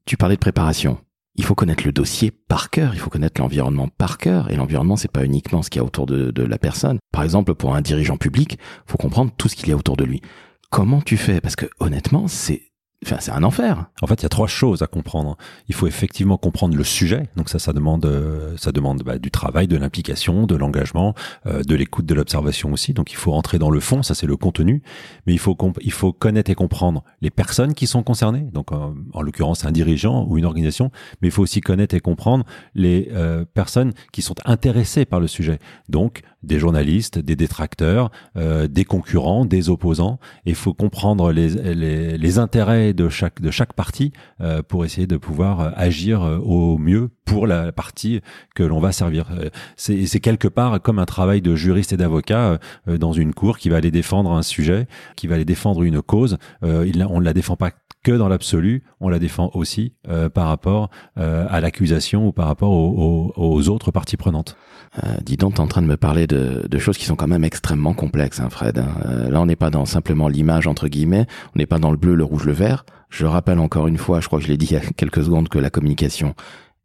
tu 0.05 0.17
parlais 0.17 0.35
de 0.35 0.39
préparation. 0.39 0.99
Il 1.35 1.43
faut 1.43 1.55
connaître 1.55 1.85
le 1.85 1.91
dossier 1.91 2.31
par 2.31 2.69
cœur, 2.69 2.93
il 2.93 2.99
faut 2.99 3.09
connaître 3.09 3.39
l'environnement 3.39 3.87
par 3.87 4.17
cœur, 4.17 4.51
et 4.51 4.55
l'environnement, 4.55 4.95
c'est 4.95 5.11
pas 5.11 5.23
uniquement 5.23 5.61
ce 5.61 5.69
qu'il 5.69 5.79
y 5.79 5.81
a 5.81 5.85
autour 5.85 6.05
de, 6.05 6.43
la 6.43 6.57
personne. 6.57 6.99
Par 7.11 7.23
exemple, 7.23 7.55
pour 7.55 7.75
un 7.75 7.81
dirigeant 7.81 8.17
public, 8.17 8.59
faut 8.85 8.97
comprendre 8.97 9.31
tout 9.37 9.47
ce 9.47 9.55
qu'il 9.55 9.69
y 9.69 9.71
a 9.71 9.77
autour 9.77 9.97
de 9.97 10.03
lui. 10.03 10.21
Comment 10.69 11.01
tu 11.01 11.17
fais? 11.17 11.41
Parce 11.41 11.55
que 11.55 11.67
honnêtement, 11.79 12.27
c'est 12.27 12.68
Enfin, 13.05 13.15
c'est 13.21 13.31
un 13.31 13.43
enfer. 13.43 13.85
En 14.01 14.07
fait, 14.07 14.15
il 14.15 14.23
y 14.23 14.25
a 14.25 14.29
trois 14.29 14.47
choses 14.47 14.81
à 14.81 14.87
comprendre. 14.87 15.37
Il 15.69 15.75
faut 15.75 15.87
effectivement 15.87 16.37
comprendre 16.37 16.75
le 16.75 16.83
sujet. 16.83 17.29
Donc 17.37 17.47
ça, 17.47 17.57
ça 17.57 17.71
demande, 17.71 18.05
euh, 18.05 18.57
ça 18.57 18.73
demande 18.73 19.03
bah, 19.03 19.17
du 19.17 19.31
travail, 19.31 19.69
de 19.69 19.77
l'implication, 19.77 20.45
de 20.45 20.55
l'engagement, 20.55 21.15
euh, 21.45 21.63
de 21.63 21.75
l'écoute, 21.75 22.05
de 22.05 22.13
l'observation 22.13 22.73
aussi. 22.73 22.93
Donc 22.93 23.13
il 23.13 23.15
faut 23.15 23.31
rentrer 23.31 23.57
dans 23.57 23.69
le 23.69 23.79
fond. 23.79 24.03
Ça, 24.03 24.15
c'est 24.15 24.27
le 24.27 24.35
contenu. 24.35 24.83
Mais 25.25 25.33
il 25.33 25.39
faut 25.39 25.57
il 25.81 25.93
faut 25.93 26.11
connaître 26.11 26.51
et 26.51 26.55
comprendre 26.55 27.05
les 27.21 27.29
personnes 27.29 27.73
qui 27.73 27.87
sont 27.87 28.03
concernées. 28.03 28.47
Donc 28.51 28.73
en, 28.73 28.95
en 29.13 29.21
l'occurrence, 29.21 29.63
un 29.63 29.71
dirigeant 29.71 30.25
ou 30.27 30.37
une 30.37 30.45
organisation. 30.45 30.91
Mais 31.21 31.29
il 31.29 31.31
faut 31.31 31.43
aussi 31.43 31.61
connaître 31.61 31.95
et 31.95 32.01
comprendre 32.01 32.43
les 32.75 33.09
euh, 33.13 33.45
personnes 33.45 33.93
qui 34.11 34.21
sont 34.21 34.35
intéressées 34.43 35.05
par 35.05 35.21
le 35.21 35.27
sujet. 35.27 35.59
Donc 35.87 36.21
des 36.43 36.59
journalistes, 36.59 37.19
des 37.19 37.35
détracteurs, 37.35 38.11
euh, 38.37 38.67
des 38.67 38.85
concurrents, 38.85 39.45
des 39.45 39.69
opposants. 39.69 40.19
il 40.45 40.55
faut 40.55 40.73
comprendre 40.73 41.31
les, 41.31 41.49
les, 41.75 42.17
les, 42.17 42.39
intérêts 42.39 42.93
de 42.93 43.09
chaque, 43.09 43.41
de 43.41 43.51
chaque 43.51 43.73
partie 43.73 44.13
euh, 44.41 44.61
pour 44.61 44.85
essayer 44.85 45.07
de 45.07 45.17
pouvoir 45.17 45.59
euh, 45.59 45.69
agir 45.75 46.23
euh, 46.23 46.37
au 46.37 46.77
mieux 46.77 47.09
pour 47.25 47.45
la 47.45 47.71
partie 47.71 48.21
que 48.55 48.63
l'on 48.63 48.79
va 48.79 48.91
servir. 48.91 49.25
Euh, 49.31 49.49
c'est 49.75 50.19
quelque 50.19 50.47
part 50.47 50.81
comme 50.81 50.99
un 50.99 51.05
travail 51.05 51.41
de 51.41 51.55
juriste 51.55 51.93
et 51.93 51.97
d'avocat 51.97 52.59
dans 52.87 53.13
une 53.13 53.33
cour 53.33 53.57
qui 53.57 53.69
va 53.69 53.77
aller 53.77 53.91
défendre 53.91 54.31
un 54.31 54.41
sujet, 54.41 54.87
qui 55.15 55.27
va 55.27 55.35
aller 55.35 55.45
défendre 55.45 55.83
une 55.83 56.01
cause. 56.01 56.37
il, 56.63 57.05
on 57.09 57.19
ne 57.19 57.25
la 57.25 57.33
défend 57.33 57.55
pas 57.55 57.71
que 58.03 58.11
dans 58.11 58.29
l'absolu, 58.29 58.83
on 58.99 59.09
la 59.09 59.19
défend 59.19 59.51
aussi 59.53 59.93
euh, 60.07 60.29
par 60.29 60.47
rapport 60.47 60.89
euh, 61.17 61.45
à 61.49 61.59
l'accusation 61.59 62.27
ou 62.27 62.31
par 62.31 62.47
rapport 62.47 62.71
aux, 62.71 63.69
autres 63.69 63.91
parties 63.91 64.17
prenantes. 64.17 64.55
Euh, 64.97 65.17
dis 65.21 65.37
donc, 65.37 65.53
tu 65.53 65.57
es 65.57 65.63
en 65.63 65.67
train 65.67 65.81
de 65.81 65.87
me 65.87 65.97
parler 65.97 66.25
de, 66.27 66.77
choses 66.79 66.97
qui 66.97 67.05
sont 67.05 67.15
quand 67.15 67.27
même 67.27 67.43
extrêmement 67.43 67.93
complexes, 67.93 68.39
hein, 68.39 68.49
Fred. 68.49 68.79
Hein. 68.79 68.89
Euh, 69.05 69.29
là, 69.29 69.41
on 69.41 69.45
n'est 69.45 69.55
pas 69.55 69.69
dans 69.69 69.85
simplement 69.85 70.27
l'image, 70.27 70.67
entre 70.67 70.87
guillemets, 70.87 71.27
on 71.55 71.59
n'est 71.59 71.65
pas 71.65 71.79
dans 71.79 71.91
le 71.91 71.97
bleu, 71.97 72.15
le 72.15 72.23
rouge, 72.23 72.45
le 72.45 72.53
vert. 72.53 72.85
Je 73.09 73.25
rappelle 73.25 73.59
encore 73.59 73.87
une 73.87 73.97
fois, 73.97 74.19
je 74.19 74.27
crois 74.27 74.39
que 74.39 74.45
je 74.45 74.49
l'ai 74.49 74.57
dit 74.57 74.67
il 74.67 74.73
y 74.73 74.77
a 74.77 74.79
quelques 74.97 75.23
secondes, 75.23 75.49
que 75.49 75.59
la 75.59 75.69
communication 75.69 76.35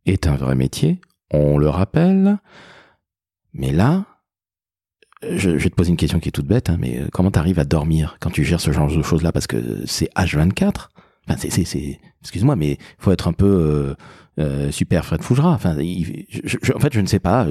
est 0.07 0.27
un 0.27 0.37
vrai 0.37 0.55
métier. 0.55 1.01
On 1.31 1.59
le 1.59 1.69
rappelle. 1.69 2.39
Mais 3.55 3.73
là, 3.73 4.05
je, 5.23 5.51
vais 5.51 5.71
te 5.71 5.75
poser 5.75 5.91
une 5.91 5.97
question 5.97 6.19
qui 6.21 6.29
est 6.29 6.33
toute 6.33 6.47
bête, 6.47 6.69
hein, 6.69 6.77
mais 6.79 7.03
comment 7.13 7.31
tu 7.31 7.39
arrives 7.39 7.59
à 7.59 7.65
dormir 7.65 8.17
quand 8.21 8.31
tu 8.31 8.45
gères 8.45 8.61
ce 8.61 8.73
genre 8.73 8.95
de 8.95 9.03
choses-là? 9.03 9.33
Parce 9.33 9.47
que 9.47 9.83
c'est 9.87 10.11
H24. 10.17 10.89
Enfin, 11.29 11.39
c'est, 11.39 11.65
c'est, 11.65 12.01
excuse-moi, 12.21 12.57
mais 12.57 12.79
faut 12.99 13.13
être 13.13 13.29
un 13.29 13.33
peu 13.33 13.47
euh, 13.47 13.95
euh, 14.39 14.71
super 14.71 15.05
Fred 15.05 15.23
Fougera. 15.23 15.51
Enfin, 15.51 15.75
en 15.75 16.79
fait, 16.81 16.93
je 16.93 17.01
ne 17.01 17.07
sais 17.07 17.19
pas. 17.19 17.47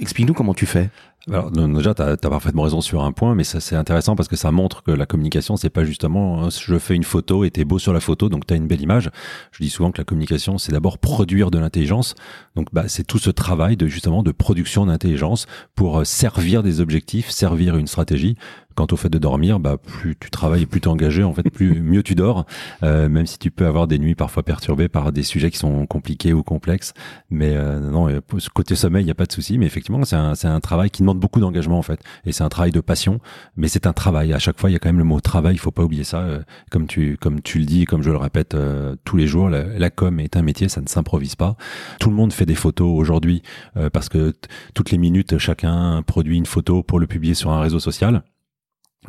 Explique-nous 0.00 0.34
comment 0.34 0.54
tu 0.54 0.66
fais. 0.66 0.90
Alors 1.32 1.50
déjà, 1.50 1.94
tu 1.94 2.02
as, 2.02 2.16
parfaitement 2.18 2.62
raison 2.62 2.82
sur 2.82 3.02
un 3.02 3.12
point, 3.12 3.34
mais 3.34 3.44
ça 3.44 3.58
c'est 3.58 3.76
intéressant 3.76 4.14
parce 4.14 4.28
que 4.28 4.36
ça 4.36 4.50
montre 4.50 4.82
que 4.82 4.90
la 4.90 5.06
communication, 5.06 5.56
c'est 5.56 5.70
pas 5.70 5.84
justement 5.84 6.44
hein, 6.44 6.48
je 6.50 6.78
fais 6.78 6.94
une 6.94 7.04
photo 7.04 7.44
et 7.44 7.50
t'es 7.50 7.64
beau 7.64 7.78
sur 7.78 7.94
la 7.94 8.00
photo, 8.00 8.28
donc 8.28 8.46
t'as 8.46 8.56
une 8.56 8.66
belle 8.66 8.82
image. 8.82 9.10
Je 9.52 9.62
dis 9.62 9.70
souvent 9.70 9.90
que 9.90 9.98
la 9.98 10.04
communication, 10.04 10.58
c'est 10.58 10.72
d'abord 10.72 10.98
produire 10.98 11.50
de 11.50 11.58
l'intelligence. 11.58 12.14
Donc 12.56 12.68
bah, 12.74 12.84
c'est 12.88 13.04
tout 13.04 13.18
ce 13.18 13.30
travail 13.30 13.78
de 13.78 13.86
justement 13.86 14.22
de 14.22 14.32
production 14.32 14.84
d'intelligence 14.84 15.46
pour 15.74 16.00
euh, 16.00 16.04
servir 16.04 16.62
des 16.62 16.80
objectifs, 16.80 17.30
servir 17.30 17.76
une 17.76 17.86
stratégie. 17.86 18.36
Quant 18.74 18.86
au 18.90 18.96
fait 18.96 19.08
de 19.08 19.18
dormir, 19.18 19.60
bah 19.60 19.76
plus 19.76 20.16
tu 20.18 20.30
travailles, 20.30 20.66
plus 20.66 20.80
tu 20.80 20.88
es 20.88 20.90
engagé, 20.90 21.22
en 21.24 21.32
fait, 21.32 21.48
plus 21.50 21.80
mieux 21.82 22.02
tu 22.02 22.14
dors. 22.14 22.46
Euh, 22.82 23.08
même 23.08 23.26
si 23.26 23.38
tu 23.38 23.50
peux 23.50 23.66
avoir 23.66 23.86
des 23.86 23.98
nuits 23.98 24.14
parfois 24.14 24.42
perturbées 24.42 24.88
par 24.88 25.12
des 25.12 25.22
sujets 25.22 25.50
qui 25.50 25.58
sont 25.58 25.86
compliqués 25.86 26.32
ou 26.32 26.42
complexes, 26.42 26.92
mais 27.30 27.54
euh, 27.54 27.80
non, 27.80 28.08
côté 28.52 28.74
sommeil, 28.74 29.04
il 29.04 29.08
y 29.08 29.10
a 29.10 29.14
pas 29.14 29.26
de 29.26 29.32
souci. 29.32 29.58
Mais 29.58 29.66
effectivement, 29.66 30.04
c'est 30.04 30.16
un, 30.16 30.34
un 30.44 30.60
travail 30.60 30.90
qui 30.90 31.02
demande 31.02 31.18
beaucoup 31.18 31.40
d'engagement 31.40 31.78
en 31.78 31.82
fait, 31.82 32.00
et 32.24 32.32
c'est 32.32 32.44
un 32.44 32.48
travail 32.48 32.72
de 32.72 32.80
passion, 32.80 33.20
mais 33.56 33.68
c'est 33.68 33.86
un 33.86 33.92
travail. 33.92 34.32
À 34.32 34.38
chaque 34.38 34.60
fois, 34.60 34.70
il 34.70 34.74
y 34.74 34.76
a 34.76 34.78
quand 34.78 34.88
même 34.88 34.98
le 34.98 35.04
mot 35.04 35.20
travail. 35.20 35.54
Il 35.56 35.58
faut 35.58 35.72
pas 35.72 35.82
oublier 35.82 36.04
ça. 36.04 36.20
Euh, 36.20 36.42
comme 36.70 36.86
tu 36.86 37.16
comme 37.16 37.42
tu 37.42 37.58
le 37.58 37.64
dis, 37.64 37.84
comme 37.84 38.02
je 38.02 38.10
le 38.10 38.16
répète 38.16 38.54
euh, 38.54 38.94
tous 39.04 39.16
les 39.16 39.26
jours, 39.26 39.48
la, 39.48 39.90
com 39.90 40.20
est 40.20 40.36
un 40.36 40.42
métier, 40.42 40.68
ça 40.68 40.80
ne 40.80 40.86
s'improvise 40.86 41.34
pas. 41.34 41.56
Tout 41.98 42.10
le 42.10 42.16
monde 42.16 42.32
fait 42.32 42.46
des 42.46 42.54
photos 42.54 42.88
aujourd'hui 42.96 43.42
euh, 43.76 43.90
parce 43.90 44.08
que 44.08 44.32
toutes 44.74 44.90
les 44.90 44.98
minutes, 44.98 45.38
chacun 45.38 46.02
produit 46.02 46.36
une 46.36 46.46
photo 46.46 46.82
pour 46.82 47.00
le 47.00 47.06
publier 47.06 47.34
sur 47.34 47.50
un 47.50 47.60
réseau 47.60 47.80
social 47.80 48.22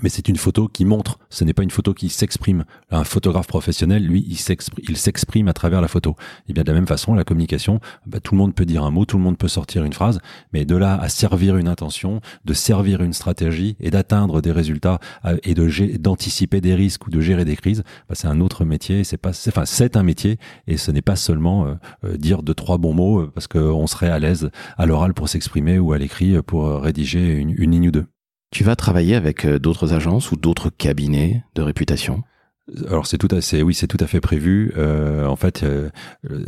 mais 0.01 0.09
c'est 0.09 0.27
une 0.27 0.37
photo 0.37 0.67
qui 0.67 0.85
montre, 0.85 1.19
ce 1.29 1.43
n'est 1.43 1.53
pas 1.53 1.63
une 1.63 1.71
photo 1.71 1.93
qui 1.93 2.09
s'exprime. 2.09 2.65
Un 2.91 3.03
photographe 3.03 3.47
professionnel, 3.47 4.05
lui, 4.05 4.25
il 4.27 4.97
s'exprime 4.97 5.47
à 5.47 5.53
travers 5.53 5.81
la 5.81 5.87
photo. 5.87 6.15
Et 6.47 6.53
bien 6.53 6.63
de 6.63 6.67
la 6.67 6.73
même 6.73 6.87
façon, 6.87 7.13
la 7.13 7.23
communication, 7.23 7.79
bah, 8.05 8.19
tout 8.19 8.33
le 8.33 8.39
monde 8.39 8.53
peut 8.53 8.65
dire 8.65 8.83
un 8.83 8.91
mot, 8.91 9.05
tout 9.05 9.17
le 9.17 9.23
monde 9.23 9.37
peut 9.37 9.47
sortir 9.47 9.83
une 9.83 9.93
phrase, 9.93 10.19
mais 10.53 10.65
de 10.65 10.75
là 10.75 10.95
à 10.95 11.09
servir 11.09 11.57
une 11.57 11.67
intention, 11.67 12.21
de 12.43 12.53
servir 12.53 13.01
une 13.01 13.13
stratégie 13.13 13.75
et 13.79 13.91
d'atteindre 13.91 14.41
des 14.41 14.51
résultats 14.51 14.99
et 15.43 15.53
de 15.53 15.65
d'anticiper 15.97 16.61
des 16.61 16.75
risques 16.75 17.07
ou 17.07 17.09
de 17.09 17.19
gérer 17.19 17.45
des 17.45 17.55
crises, 17.55 17.83
bah, 18.07 18.15
c'est 18.15 18.27
un 18.27 18.41
autre 18.41 18.65
métier. 18.65 19.03
C'est 19.03 19.17
pas, 19.17 19.33
c'est 19.33 19.97
un 19.97 20.03
métier 20.03 20.37
et 20.67 20.77
ce 20.77 20.91
n'est 20.91 21.01
pas 21.01 21.15
seulement 21.15 21.65
euh, 21.65 21.75
euh, 22.03 22.17
dire 22.17 22.43
deux 22.43 22.53
trois 22.53 22.77
bons 22.77 22.93
mots 22.93 23.21
euh, 23.21 23.31
parce 23.33 23.47
qu'on 23.47 23.87
serait 23.87 24.09
à 24.09 24.19
l'aise 24.19 24.49
à 24.77 24.85
l'oral 24.85 25.13
pour 25.13 25.29
s'exprimer 25.29 25.79
ou 25.79 25.93
à 25.93 25.97
l'écrit 25.97 26.41
pour 26.43 26.81
rédiger 26.81 27.35
une 27.35 27.71
ligne 27.71 27.89
ou 27.89 27.91
deux. 27.91 28.05
Tu 28.55 28.63
vas 28.63 28.77
travailler 28.77 29.15
avec 29.15 29.43
euh, 29.43 29.59
d'autres 29.59 29.91
agences 29.91 30.31
ou 30.31 30.37
d'autres 30.37 30.69
cabinets 30.69 31.43
de 31.55 31.61
réputation? 31.61 32.23
Alors 32.87 33.05
c'est 33.05 33.19
tout 33.19 33.27
à 33.29 33.41
c'est 33.41 33.61
oui 33.61 33.75
c'est 33.75 33.87
tout 33.87 33.97
à 33.99 34.07
fait 34.07 34.19
prévu. 34.19 34.73
Euh, 34.75 35.27
en 35.27 35.35
fait, 35.35 35.61
euh, 35.61 35.89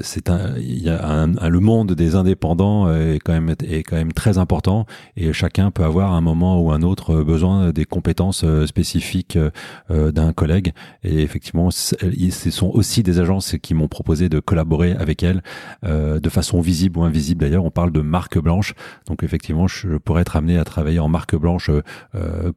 c'est 0.01 0.32
un 0.32 0.58
il 0.58 0.82
y 0.82 0.89
a 0.89 1.08
un, 1.08 1.27
le 1.49 1.60
monde 1.60 1.93
des 1.93 2.15
indépendants 2.15 2.91
est 2.91 3.19
quand 3.23 3.34
même 3.34 3.53
est 3.63 3.84
quand 3.84 3.97
même 3.97 4.13
très 4.13 4.39
important 4.39 4.88
et 5.15 5.32
chacun 5.32 5.69
peut 5.69 5.84
avoir 5.84 6.13
un 6.13 6.21
moment 6.21 6.60
ou 6.60 6.71
un 6.71 6.82
autre 6.82 7.21
besoin 7.21 7.71
des 7.71 7.86
compétences 7.86 8.43
euh, 8.43 8.65
spécifiques 8.65 9.38
euh, 9.91 10.12
d'un 10.12 10.34
collègue. 10.34 10.73
Et 11.03 11.21
effectivement, 11.21 11.69
ce 11.69 11.95
sont 12.49 12.71
aussi 12.73 13.03
des 13.03 13.19
agences 13.19 13.56
qui 13.62 13.75
m'ont 13.75 13.88
proposé 13.88 14.27
de 14.27 14.39
collaborer 14.39 14.93
avec 14.93 15.21
elles 15.23 15.43
de 15.84 16.30
façon 16.30 16.62
visible 16.62 16.99
ou 16.99 17.03
invisible. 17.03 17.41
D'ailleurs, 17.41 17.65
on 17.65 17.71
parle 17.71 17.91
de 17.91 18.01
marque 18.01 18.38
blanche. 18.39 18.73
Donc 19.08 19.23
effectivement, 19.23 19.67
je 19.67 19.97
pourrais 19.97 20.21
être 20.21 20.36
amené 20.36 20.58
à 20.58 20.63
travailler 20.63 20.99
en 20.99 21.08
marque 21.08 21.36
blanche 21.36 21.69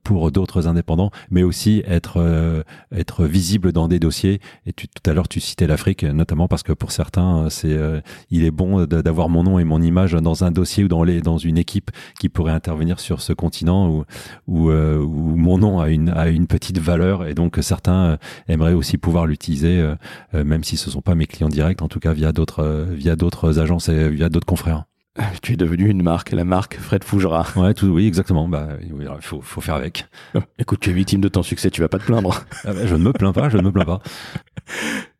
pour 0.02 0.30
d'autres 0.30 0.66
indépendants, 0.66 1.10
mais 1.30 1.42
aussi 1.42 1.82
être 1.86 2.64
être 2.92 3.24
visible 3.24 3.49
dans 3.58 3.88
des 3.88 3.98
dossiers. 3.98 4.40
Et 4.66 4.72
tu, 4.72 4.88
tout 4.88 5.10
à 5.10 5.14
l'heure, 5.14 5.28
tu 5.28 5.40
citais 5.40 5.66
l'Afrique, 5.66 6.04
notamment 6.04 6.48
parce 6.48 6.62
que 6.62 6.72
pour 6.72 6.92
certains, 6.92 7.48
c'est, 7.50 7.72
euh, 7.72 8.00
il 8.30 8.44
est 8.44 8.50
bon 8.50 8.84
d'avoir 8.84 9.28
mon 9.28 9.42
nom 9.42 9.58
et 9.58 9.64
mon 9.64 9.82
image 9.82 10.12
dans 10.12 10.44
un 10.44 10.50
dossier 10.50 10.84
ou 10.84 10.88
dans 10.88 11.04
les, 11.04 11.20
dans 11.20 11.38
une 11.38 11.58
équipe 11.58 11.90
qui 12.18 12.28
pourrait 12.28 12.52
intervenir 12.52 13.00
sur 13.00 13.20
ce 13.20 13.32
continent 13.32 13.88
où, 13.88 14.04
où, 14.46 14.70
euh, 14.70 14.98
où 14.98 15.36
mon 15.36 15.58
nom 15.58 15.80
a 15.80 15.88
une, 15.88 16.10
a 16.10 16.28
une 16.28 16.46
petite 16.46 16.78
valeur. 16.78 17.26
Et 17.26 17.34
donc, 17.34 17.58
certains 17.60 18.04
euh, 18.04 18.16
aimeraient 18.48 18.74
aussi 18.74 18.98
pouvoir 18.98 19.26
l'utiliser, 19.26 19.94
même 20.32 20.64
si 20.64 20.76
ce 20.76 20.90
sont 20.90 21.02
pas 21.02 21.14
mes 21.14 21.26
clients 21.26 21.48
directs, 21.48 21.82
en 21.82 21.88
tout 21.88 22.00
cas 22.00 22.12
via 22.12 22.32
d'autres, 22.32 22.88
via 22.90 23.16
d'autres 23.16 23.58
agences 23.58 23.88
et 23.88 24.10
via 24.10 24.28
d'autres 24.28 24.46
confrères. 24.46 24.89
Tu 25.42 25.52
es 25.54 25.56
devenu 25.56 25.88
une 25.88 26.02
marque, 26.02 26.30
la 26.32 26.44
marque 26.44 26.76
Fred 26.76 27.04
Fougera. 27.04 27.46
Ouais, 27.56 27.74
tout, 27.74 27.88
oui, 27.88 28.06
exactement. 28.06 28.48
Bah, 28.48 28.68
il 28.82 28.94
faut, 29.20 29.40
faut 29.40 29.60
faire 29.60 29.74
avec. 29.74 30.06
Écoute, 30.58 30.80
tu 30.80 30.90
es 30.90 30.92
victime 30.92 31.20
de 31.20 31.28
ton 31.28 31.42
succès, 31.42 31.70
tu 31.70 31.80
vas 31.80 31.88
pas 31.88 31.98
te 31.98 32.04
plaindre. 32.04 32.44
Ah 32.64 32.72
bah, 32.72 32.86
je 32.86 32.94
ne 32.94 33.02
me 33.02 33.12
plains 33.12 33.32
pas, 33.32 33.48
je 33.48 33.56
ne 33.56 33.62
me 33.62 33.72
plains 33.72 33.84
pas. 33.84 34.00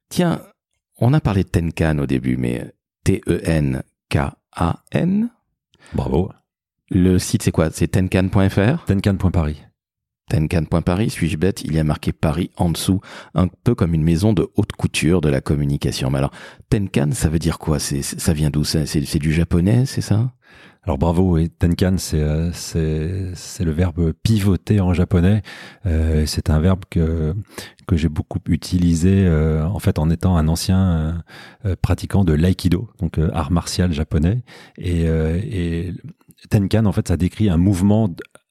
Tiens, 0.08 0.40
on 0.98 1.12
a 1.12 1.20
parlé 1.20 1.44
de 1.44 1.48
Tenkan 1.48 1.98
au 1.98 2.06
début, 2.06 2.36
mais 2.36 2.72
T-E-N-K-A-N 3.04 3.80
Bravo. 5.94 6.30
Le 6.90 7.18
site, 7.18 7.42
c'est 7.42 7.52
quoi? 7.52 7.70
C'est 7.70 7.88
tenkan.fr 7.88 8.84
Tenkan.paris. 8.84 9.62
Tenkan.paris, 10.30 11.10
suis-je 11.10 11.36
bête? 11.36 11.62
Il 11.64 11.74
y 11.74 11.78
a 11.80 11.84
marqué 11.84 12.12
Paris 12.12 12.50
en 12.56 12.70
dessous, 12.70 13.00
un 13.34 13.48
peu 13.48 13.74
comme 13.74 13.94
une 13.94 14.04
maison 14.04 14.32
de 14.32 14.48
haute 14.56 14.72
couture 14.72 15.20
de 15.20 15.28
la 15.28 15.40
communication. 15.40 16.08
Mais 16.08 16.18
alors, 16.18 16.32
Tenkan, 16.70 17.10
ça 17.12 17.28
veut 17.28 17.40
dire 17.40 17.58
quoi? 17.58 17.80
C'est, 17.80 18.02
Ça 18.02 18.32
vient 18.32 18.50
d'où 18.50 18.62
c'est, 18.64 18.86
c'est 18.86 19.18
du 19.18 19.32
japonais, 19.32 19.86
c'est 19.86 20.00
ça? 20.00 20.32
Alors 20.84 20.96
bravo, 20.96 21.36
et 21.36 21.48
Tenkan, 21.48 21.96
c'est 21.98 22.20
euh, 22.20 22.52
c'est 22.52 23.32
c'est 23.34 23.64
le 23.64 23.70
verbe 23.70 24.12
pivoter 24.22 24.80
en 24.80 24.94
japonais. 24.94 25.42
Euh, 25.84 26.24
c'est 26.26 26.48
un 26.48 26.58
verbe 26.58 26.84
que 26.88 27.34
que 27.86 27.96
j'ai 27.96 28.08
beaucoup 28.08 28.38
utilisé 28.48 29.26
euh, 29.26 29.66
en 29.66 29.78
fait 29.78 29.98
en 29.98 30.08
étant 30.08 30.36
un 30.38 30.48
ancien 30.48 31.22
pratiquant 31.82 32.24
de 32.24 32.32
l'aïkido, 32.32 32.88
donc 33.00 33.18
art 33.32 33.50
martial 33.50 33.92
japonais. 33.92 34.42
Et, 34.78 35.02
et 35.02 35.92
Tenkan, 36.48 36.86
en 36.86 36.92
fait, 36.92 37.08
ça 37.08 37.18
décrit 37.18 37.50
un 37.50 37.58
mouvement 37.58 38.08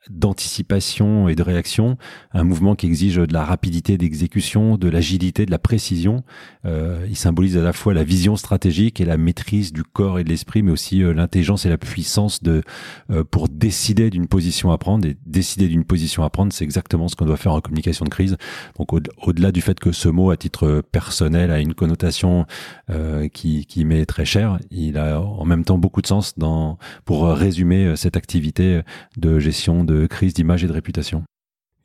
d'anticipation 0.10 1.28
et 1.28 1.36
de 1.36 1.44
réaction, 1.44 1.98
un 2.32 2.44
mouvement 2.44 2.76
qui 2.76 2.86
exige 2.86 3.18
de 3.18 3.34
la 3.34 3.44
rapidité 3.44 3.98
d'exécution, 3.98 4.78
de 4.78 4.88
l'agilité, 4.88 5.46
de 5.46 5.52
la 5.52 5.60
précision. 5.60 6.24
Euh, 6.66 7.06
il 7.10 7.18
symbolise 7.18 7.58
à 7.58 7.62
la 7.62 7.74
fois 7.74 7.94
la 7.94 8.04
vision 8.04 8.38
stratégique 8.38 9.02
et 9.02 9.06
la 9.06 9.18
maîtrise 9.18 9.74
du 9.74 9.84
corps 9.84 10.18
et 10.18 10.24
de 10.24 10.30
l'esprit, 10.30 10.64
mais 10.64 10.72
aussi 10.72 11.04
euh, 11.04 11.14
l'intelligence 11.14 11.66
et 11.66 11.70
la 11.70 11.78
puissance 11.78 12.42
de 12.42 12.64
euh, 13.12 13.24
pour 13.24 13.50
décider 13.50 14.10
d'une 14.10 14.28
position 14.28 14.72
à 14.72 14.78
prendre. 14.78 15.06
Et 15.06 15.18
décider 15.26 15.68
d'une 15.68 15.84
position 15.84 16.24
à 16.24 16.30
prendre, 16.30 16.54
c'est 16.54 16.64
exactement 16.64 17.08
ce 17.10 17.16
qu'on 17.16 17.26
doit 17.26 17.38
faire 17.38 17.54
en 17.54 17.62
communication 17.62 18.06
de 18.06 18.10
crise. 18.10 18.38
Donc 18.78 18.94
au-delà 18.94 19.52
du 19.52 19.62
fait 19.62 19.80
que 19.80 19.92
ce 19.92 20.08
mot, 20.08 20.32
à 20.32 20.38
titre 20.38 20.82
personnel, 20.92 21.52
a 21.52 21.60
une 21.60 21.74
connotation 21.74 22.46
euh, 22.90 23.28
qui, 23.28 23.66
qui 23.66 23.84
m'est 23.84 24.06
très 24.06 24.26
chère, 24.26 24.60
il 24.72 24.98
a 24.98 25.22
en 25.22 25.46
même 25.46 25.66
temps 25.66 25.78
beaucoup 25.78 26.02
de 26.02 26.08
sens 26.08 26.38
dans 26.38 26.78
pour 27.06 27.28
résumer 27.28 27.96
cette 27.96 28.16
activité 28.16 28.82
de 29.18 29.40
gestion 29.40 29.84
crise 30.08 30.34
d'image 30.34 30.63
et 30.63 30.67
de 30.67 30.73
réputation. 30.73 31.23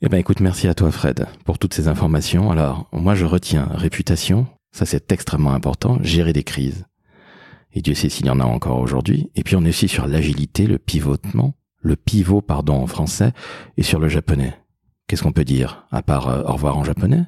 Eh 0.02 0.08
ben 0.08 0.18
écoute, 0.18 0.40
merci 0.40 0.68
à 0.68 0.74
toi 0.74 0.90
Fred 0.90 1.26
pour 1.44 1.58
toutes 1.58 1.74
ces 1.74 1.88
informations. 1.88 2.50
Alors, 2.50 2.88
moi 2.92 3.14
je 3.14 3.24
retiens 3.24 3.68
réputation, 3.70 4.46
ça 4.72 4.84
c'est 4.84 5.12
extrêmement 5.12 5.54
important, 5.54 5.98
gérer 6.02 6.32
des 6.32 6.44
crises. 6.44 6.84
Et 7.72 7.80
Dieu 7.80 7.94
sait 7.94 8.08
s'il 8.08 8.26
y 8.26 8.30
en 8.30 8.40
a 8.40 8.44
encore 8.44 8.80
aujourd'hui. 8.80 9.30
Et 9.34 9.42
puis 9.42 9.56
on 9.56 9.64
est 9.64 9.70
aussi 9.70 9.88
sur 9.88 10.06
l'agilité, 10.06 10.66
le 10.66 10.78
pivotement, 10.78 11.54
le 11.80 11.96
pivot 11.96 12.40
pardon 12.40 12.74
en 12.74 12.86
français 12.86 13.32
et 13.76 13.82
sur 13.82 13.98
le 13.98 14.08
japonais. 14.08 14.54
Qu'est-ce 15.06 15.22
qu'on 15.22 15.32
peut 15.32 15.44
dire 15.44 15.86
à 15.90 16.02
part 16.02 16.28
euh, 16.28 16.42
au 16.44 16.52
revoir 16.52 16.76
en 16.76 16.84
japonais? 16.84 17.24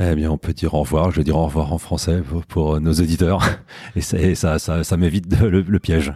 Eh 0.00 0.14
bien, 0.14 0.30
on 0.30 0.38
peut 0.38 0.54
dire 0.54 0.74
au 0.74 0.80
revoir. 0.80 1.10
Je 1.10 1.18
vais 1.18 1.24
dire 1.24 1.36
au 1.36 1.44
revoir 1.44 1.72
en 1.72 1.78
français 1.78 2.22
pour, 2.48 2.80
nos 2.80 2.92
auditeurs. 2.92 3.46
Et 3.96 4.00
ça, 4.00 4.58
ça, 4.58 4.84
ça, 4.84 4.96
m'évite 4.96 5.26
le, 5.40 5.78
piège. 5.78 6.12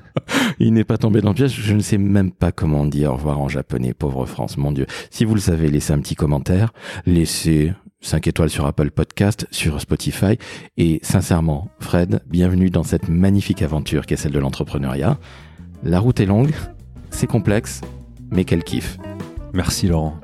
Il 0.58 0.74
n'est 0.74 0.84
pas 0.84 0.98
tombé 0.98 1.20
dans 1.20 1.30
le 1.30 1.34
piège. 1.34 1.58
Je 1.60 1.74
ne 1.74 1.80
sais 1.80 1.98
même 1.98 2.32
pas 2.32 2.52
comment 2.52 2.82
on 2.82 2.86
dit 2.86 3.06
au 3.06 3.14
revoir 3.14 3.40
en 3.40 3.48
japonais. 3.48 3.94
Pauvre 3.94 4.26
France, 4.26 4.58
mon 4.58 4.72
Dieu. 4.72 4.86
Si 5.10 5.24
vous 5.24 5.34
le 5.34 5.40
savez, 5.40 5.70
laissez 5.70 5.92
un 5.92 6.00
petit 6.00 6.16
commentaire. 6.16 6.72
Laissez 7.06 7.72
5 8.04 8.26
étoiles 8.26 8.50
sur 8.50 8.66
Apple 8.66 8.90
Podcast, 8.90 9.46
sur 9.50 9.80
Spotify. 9.80 10.36
Et 10.76 11.00
sincèrement, 11.02 11.70
Fred, 11.80 12.22
bienvenue 12.26 12.68
dans 12.68 12.82
cette 12.82 13.08
magnifique 13.08 13.62
aventure 13.62 14.04
qui 14.04 14.14
est 14.14 14.18
celle 14.18 14.32
de 14.32 14.38
l'entrepreneuriat. 14.38 15.18
La 15.82 15.98
route 15.98 16.20
est 16.20 16.26
longue, 16.26 16.52
c'est 17.10 17.26
complexe, 17.26 17.80
mais 18.30 18.44
quel 18.44 18.62
kiff. 18.62 18.98
Merci 19.54 19.88
Laurent. 19.88 20.20